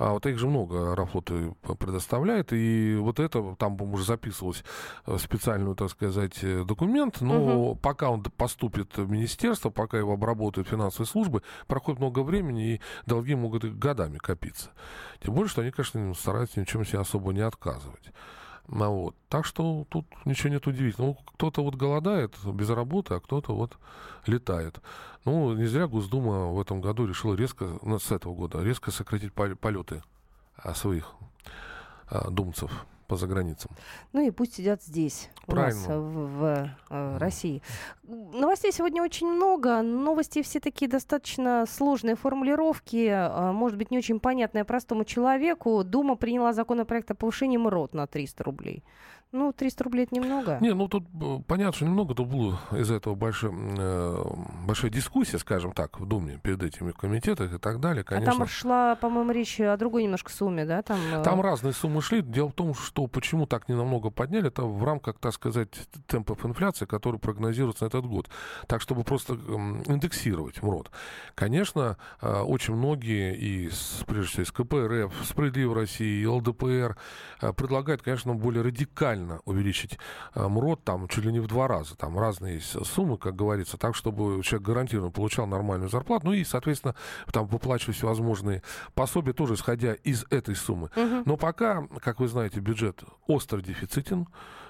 А 0.00 0.12
вот 0.12 0.24
их 0.24 0.38
же 0.38 0.46
много 0.48 0.92
Аэрофлот 0.92 1.30
предоставляет, 1.78 2.54
и 2.54 2.96
вот 2.98 3.20
это 3.20 3.54
там 3.58 3.80
уже 3.82 4.02
записывалось 4.04 4.64
в 5.04 5.18
специальную, 5.18 5.76
так 5.76 5.90
сказать, 5.90 6.38
э, 6.40 6.64
документ, 6.64 7.20
но 7.20 7.72
угу. 7.72 7.76
пока 7.76 8.08
он 8.08 8.22
поступит 8.22 8.96
в 8.96 9.10
министерство, 9.10 9.68
пока 9.68 9.98
его 9.98 10.14
обработают 10.14 10.68
финансовые 10.68 11.06
службы, 11.06 11.42
проходит 11.66 12.00
много 12.00 12.20
времени, 12.20 12.76
и 12.76 12.80
долги 13.04 13.34
могут 13.34 13.64
годами 13.76 14.16
копиться. 14.16 14.70
Тем 15.22 15.34
более, 15.34 15.50
что 15.50 15.60
они, 15.60 15.70
конечно, 15.70 16.14
стараются 16.14 16.60
ничем 16.60 16.86
себе 16.86 17.00
особо 17.00 17.34
не 17.34 17.42
отказывать. 17.42 18.10
Ну, 18.70 18.90
вот. 18.90 19.16
Так 19.28 19.44
что 19.44 19.84
тут 19.88 20.06
ничего 20.24 20.50
нет 20.50 20.66
удивительного. 20.66 21.16
Ну, 21.18 21.32
кто-то 21.34 21.62
вот 21.64 21.74
голодает 21.74 22.32
без 22.44 22.70
работы, 22.70 23.14
а 23.14 23.20
кто-то 23.20 23.54
вот 23.54 23.76
летает. 24.26 24.80
Ну, 25.24 25.54
не 25.54 25.66
зря 25.66 25.88
Госдума 25.88 26.46
в 26.46 26.60
этом 26.60 26.80
году 26.80 27.06
решила 27.06 27.34
резко, 27.34 27.78
ну, 27.82 27.98
с 27.98 28.12
этого 28.12 28.34
года, 28.34 28.62
резко 28.62 28.90
сократить 28.92 29.32
полеты 29.32 30.02
своих 30.74 31.12
а, 32.06 32.30
думцев 32.30 32.70
по 33.10 33.16
заграницам. 33.16 33.72
Ну 34.12 34.20
и 34.20 34.30
пусть 34.30 34.54
сидят 34.54 34.84
здесь, 34.84 35.30
Правильно. 35.46 35.80
у 35.80 35.88
нас 35.88 35.88
в, 35.88 36.38
в 36.38 36.70
э, 36.90 37.18
России. 37.18 37.60
Новостей 38.04 38.70
сегодня 38.72 39.02
очень 39.02 39.26
много. 39.26 39.82
Новости 39.82 40.42
все 40.42 40.60
такие 40.60 40.88
достаточно 40.88 41.64
сложные 41.68 42.14
формулировки, 42.14 43.08
э, 43.08 43.52
может 43.52 43.76
быть, 43.78 43.90
не 43.90 43.98
очень 43.98 44.20
понятные 44.20 44.64
простому 44.64 45.04
человеку. 45.04 45.82
Дума 45.82 46.14
приняла 46.14 46.52
законопроект 46.52 47.10
о 47.10 47.16
повышении 47.16 47.56
МРОД 47.58 47.94
на 47.94 48.06
300 48.06 48.44
рублей. 48.44 48.84
Ну, 49.32 49.52
300 49.52 49.84
рублей 49.84 50.04
это 50.06 50.14
немного. 50.16 50.58
Не, 50.60 50.74
ну 50.74 50.88
тут 50.88 51.04
э, 51.20 51.38
понятно, 51.46 51.72
что 51.72 51.84
немного. 51.84 52.14
Тут 52.16 52.26
была 52.26 52.58
из-за 52.72 52.94
этого 52.94 53.14
большая, 53.14 53.52
э, 53.52 54.24
большая 54.66 54.90
дискуссия, 54.90 55.38
скажем 55.38 55.72
так, 55.72 56.00
в 56.00 56.06
Думе 56.06 56.40
перед 56.42 56.60
этими 56.64 56.90
комитетами 56.90 57.54
и 57.54 57.58
так 57.58 57.78
далее. 57.78 58.02
Конечно. 58.02 58.32
А 58.32 58.36
там 58.36 58.48
шла, 58.48 58.96
по-моему, 58.96 59.30
речь 59.30 59.60
о 59.60 59.76
другой 59.76 60.02
немножко 60.02 60.32
сумме, 60.32 60.64
да? 60.64 60.82
Там, 60.82 60.98
э... 61.12 61.22
там 61.22 61.40
разные 61.40 61.72
суммы 61.72 62.02
шли. 62.02 62.22
Дело 62.22 62.48
в 62.48 62.54
том, 62.54 62.74
что 62.74 63.06
почему 63.06 63.46
так 63.46 63.68
не 63.68 63.76
намного 63.76 64.10
подняли, 64.10 64.48
это 64.48 64.64
в 64.64 64.82
рамках, 64.82 65.20
так 65.20 65.32
сказать, 65.32 65.70
темпов 66.08 66.44
инфляции, 66.44 66.86
которые 66.86 67.20
прогнозируются 67.20 67.84
на 67.84 67.88
этот 67.88 68.06
год. 68.06 68.28
Так, 68.66 68.80
чтобы 68.80 69.04
просто 69.04 69.34
индексировать 69.34 70.60
МРОД. 70.60 70.90
Конечно, 71.36 71.98
э, 72.20 72.40
очень 72.40 72.74
многие, 72.74 73.36
и 73.36 73.70
прежде 74.08 74.26
всего 74.26 74.42
из 74.42 74.50
КПРФ, 74.50 75.24
Справедливой 75.24 75.76
России, 75.76 76.22
и 76.22 76.26
ЛДПР 76.26 76.96
э, 77.42 77.52
предлагают, 77.52 78.02
конечно, 78.02 78.34
более 78.34 78.64
радикально 78.64 79.19
реально 79.20 79.40
увеличить 79.44 79.98
э, 80.34 80.46
МРОД 80.46 80.84
там 80.84 81.08
чуть 81.08 81.24
ли 81.24 81.32
не 81.32 81.40
в 81.40 81.46
два 81.46 81.68
раза. 81.68 81.96
Там 81.96 82.18
разные 82.18 82.56
есть 82.56 82.86
суммы, 82.86 83.18
как 83.18 83.36
говорится, 83.36 83.76
так, 83.76 83.94
чтобы 83.94 84.42
человек 84.42 84.66
гарантированно 84.66 85.10
получал 85.10 85.46
нормальную 85.46 85.90
зарплату. 85.90 86.26
Ну 86.26 86.32
и, 86.32 86.44
соответственно, 86.44 86.94
там 87.32 87.46
выплачивать 87.46 87.96
всевозможные 87.96 88.62
пособия 88.94 89.32
тоже 89.32 89.54
исходя 89.54 89.94
из 89.94 90.24
этой 90.30 90.56
суммы. 90.56 90.90
Угу. 90.96 91.22
Но 91.26 91.36
пока, 91.36 91.86
как 92.00 92.20
вы 92.20 92.28
знаете, 92.28 92.60
бюджет 92.60 93.02
остро 93.26 93.60
дефицитен 93.60 94.26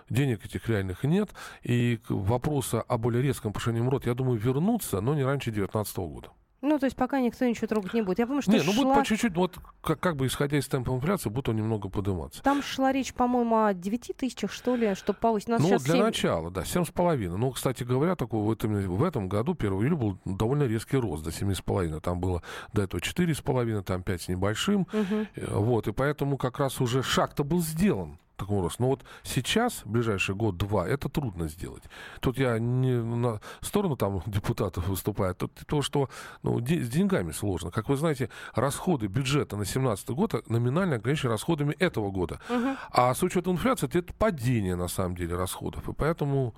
денег 0.08 0.44
этих 0.44 0.68
реальных 0.68 1.04
нет. 1.04 1.30
И 1.62 1.98
к 1.98 2.10
вопросу 2.10 2.84
о 2.86 2.98
более 2.98 3.22
резком 3.22 3.52
повышении 3.52 3.80
МРОД, 3.80 4.06
я 4.06 4.14
думаю, 4.14 4.38
вернуться, 4.38 5.00
но 5.00 5.14
не 5.14 5.24
раньше 5.24 5.50
2019 5.50 5.96
года. 5.98 6.30
Ну, 6.62 6.78
то 6.78 6.84
есть 6.84 6.96
пока 6.96 7.20
никто 7.20 7.46
ничего 7.46 7.66
трогать 7.66 7.94
не 7.94 8.02
будет. 8.02 8.18
Я 8.18 8.26
помню, 8.26 8.42
что 8.42 8.52
Не, 8.52 8.58
ну 8.58 8.72
шла... 8.72 8.84
будет 8.84 8.94
по 8.94 9.04
чуть-чуть, 9.04 9.34
вот 9.34 9.58
как, 9.82 9.98
как 9.98 10.16
бы 10.16 10.26
исходя 10.26 10.58
из 10.58 10.68
темпа 10.68 10.90
инфляции, 10.90 11.30
будут 11.30 11.48
он 11.48 11.56
немного 11.56 11.88
подниматься. 11.88 12.42
Там 12.42 12.62
шла 12.62 12.92
речь, 12.92 13.14
по-моему, 13.14 13.64
о 13.64 13.72
9 13.72 14.12
тысячах, 14.16 14.52
что 14.52 14.76
ли, 14.76 14.94
чтобы 14.94 15.18
повысить. 15.18 15.48
Ну, 15.48 15.58
для 15.58 15.78
7... 15.78 16.02
начала, 16.02 16.50
да, 16.50 16.62
7,5. 16.62 17.36
Ну, 17.36 17.50
кстати 17.50 17.82
говоря, 17.82 18.14
такой 18.14 18.40
в 18.40 18.50
этом, 18.50 18.74
в 18.74 19.04
этом 19.04 19.28
году, 19.28 19.56
1 19.58 19.72
июля, 19.72 19.96
был 19.96 20.18
довольно 20.24 20.64
резкий 20.64 20.98
рост 20.98 21.24
до 21.24 21.30
7,5. 21.30 22.00
Там 22.00 22.20
было 22.20 22.42
до 22.72 22.82
этого 22.82 23.00
4,5, 23.00 23.82
там 23.82 24.02
5 24.02 24.22
с 24.22 24.28
небольшим. 24.28 24.86
Угу. 24.92 25.60
Вот, 25.60 25.88
и 25.88 25.92
поэтому 25.92 26.36
как 26.36 26.58
раз 26.58 26.80
уже 26.80 27.02
шаг-то 27.02 27.42
был 27.42 27.60
сделан 27.62 28.18
такому 28.40 28.62
росту. 28.62 28.82
Но 28.82 28.88
вот 28.88 29.04
сейчас, 29.22 29.84
в 29.84 29.90
ближайший 29.90 30.34
год-два, 30.34 30.88
это 30.88 31.08
трудно 31.08 31.48
сделать. 31.48 31.82
Тут 32.20 32.38
я 32.38 32.58
не 32.58 33.02
на 33.02 33.40
сторону 33.60 33.96
там 33.96 34.22
депутатов 34.26 34.88
выступаю, 34.88 35.34
тут 35.34 35.52
то, 35.66 35.82
что 35.82 36.08
ну, 36.42 36.60
де- 36.60 36.82
с 36.82 36.88
деньгами 36.88 37.32
сложно. 37.32 37.70
Как 37.70 37.88
вы 37.88 37.96
знаете, 37.96 38.30
расходы 38.54 39.06
бюджета 39.06 39.56
на 39.56 39.64
2017 39.64 40.10
год 40.10 40.48
номинально 40.48 40.96
ограничены 40.96 41.32
расходами 41.32 41.74
этого 41.78 42.10
года. 42.10 42.40
Угу. 42.48 42.76
А 42.92 43.14
с 43.14 43.22
учетом 43.22 43.52
инфляции, 43.54 43.86
это 43.86 44.12
падение, 44.14 44.76
на 44.76 44.88
самом 44.88 45.16
деле, 45.16 45.36
расходов. 45.36 45.88
И 45.88 45.92
поэтому, 45.92 46.54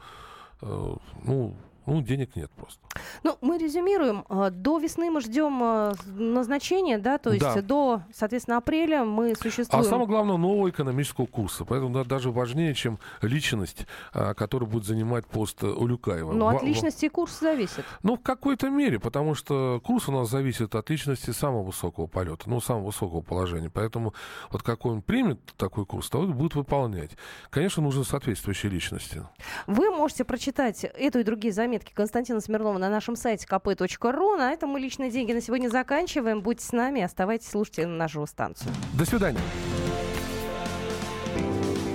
э, 0.60 0.94
ну, 1.24 1.56
ну, 1.86 2.00
денег 2.00 2.36
нет 2.36 2.50
просто. 2.52 2.80
Ну, 3.24 3.36
мы 3.40 3.58
резюмируем. 3.58 4.24
А, 4.28 4.50
до 4.50 4.78
весны 4.78 5.10
мы 5.10 5.20
ждем 5.20 5.62
а, 5.62 5.94
назначения, 6.06 6.98
да, 6.98 7.18
то 7.18 7.30
есть 7.30 7.42
да. 7.42 7.60
до, 7.60 8.02
соответственно, 8.12 8.58
апреля 8.58 9.04
мы 9.04 9.34
существуем. 9.34 9.84
А 9.84 9.88
самое 9.88 10.06
главное, 10.06 10.36
нового 10.36 10.70
экономического 10.70 11.26
курса. 11.26 11.64
Поэтому 11.64 11.92
да, 11.92 12.04
даже 12.04 12.30
важнее, 12.30 12.74
чем 12.74 12.98
личность, 13.20 13.86
а, 14.12 14.34
которая 14.34 14.68
будет 14.68 14.84
занимать 14.84 15.26
пост 15.26 15.62
Улюкаева. 15.62 16.32
Но 16.32 16.48
от 16.48 16.62
личности 16.62 17.08
курс 17.08 17.40
зависит. 17.40 17.84
Ну, 18.02 18.16
в 18.16 18.22
какой-то 18.22 18.70
мере, 18.70 18.98
потому 18.98 19.34
что 19.34 19.80
курс 19.84 20.08
у 20.08 20.12
нас 20.12 20.30
зависит 20.30 20.74
от 20.74 20.88
личности 20.90 21.30
самого 21.30 21.64
высокого 21.64 22.06
полета, 22.06 22.44
ну, 22.46 22.60
самого 22.60 22.86
высокого 22.86 23.20
положения. 23.20 23.70
Поэтому 23.70 24.14
вот 24.50 24.62
какой 24.62 24.92
он 24.92 25.02
примет 25.02 25.40
такой 25.56 25.84
курс, 25.84 26.08
то 26.08 26.20
он 26.20 26.32
будет 26.32 26.54
выполнять. 26.54 27.10
Конечно, 27.50 27.82
нужны 27.82 28.04
соответствующие 28.04 28.70
личности. 28.70 29.22
Вы 29.66 29.90
можете 29.90 30.24
прочитать 30.24 30.84
эту 30.84 31.20
и 31.20 31.24
другие 31.24 31.52
заметки 31.52 31.71
заметки 31.72 31.92
Константина 31.94 32.40
Смирнова 32.42 32.76
на 32.76 32.90
нашем 32.90 33.16
сайте 33.16 33.46
kp.ru. 33.48 34.36
На 34.36 34.52
этом 34.52 34.68
мы 34.68 34.78
личные 34.78 35.10
деньги 35.10 35.32
на 35.32 35.40
сегодня 35.40 35.70
заканчиваем. 35.70 36.42
Будьте 36.42 36.66
с 36.66 36.72
нами, 36.72 37.00
оставайтесь, 37.00 37.48
слушайте 37.48 37.86
нашу 37.86 38.26
станцию. 38.26 38.72
До 38.92 39.06
свидания. 39.06 39.40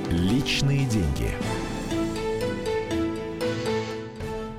Личные 0.09 0.85
деньги. 0.87 1.31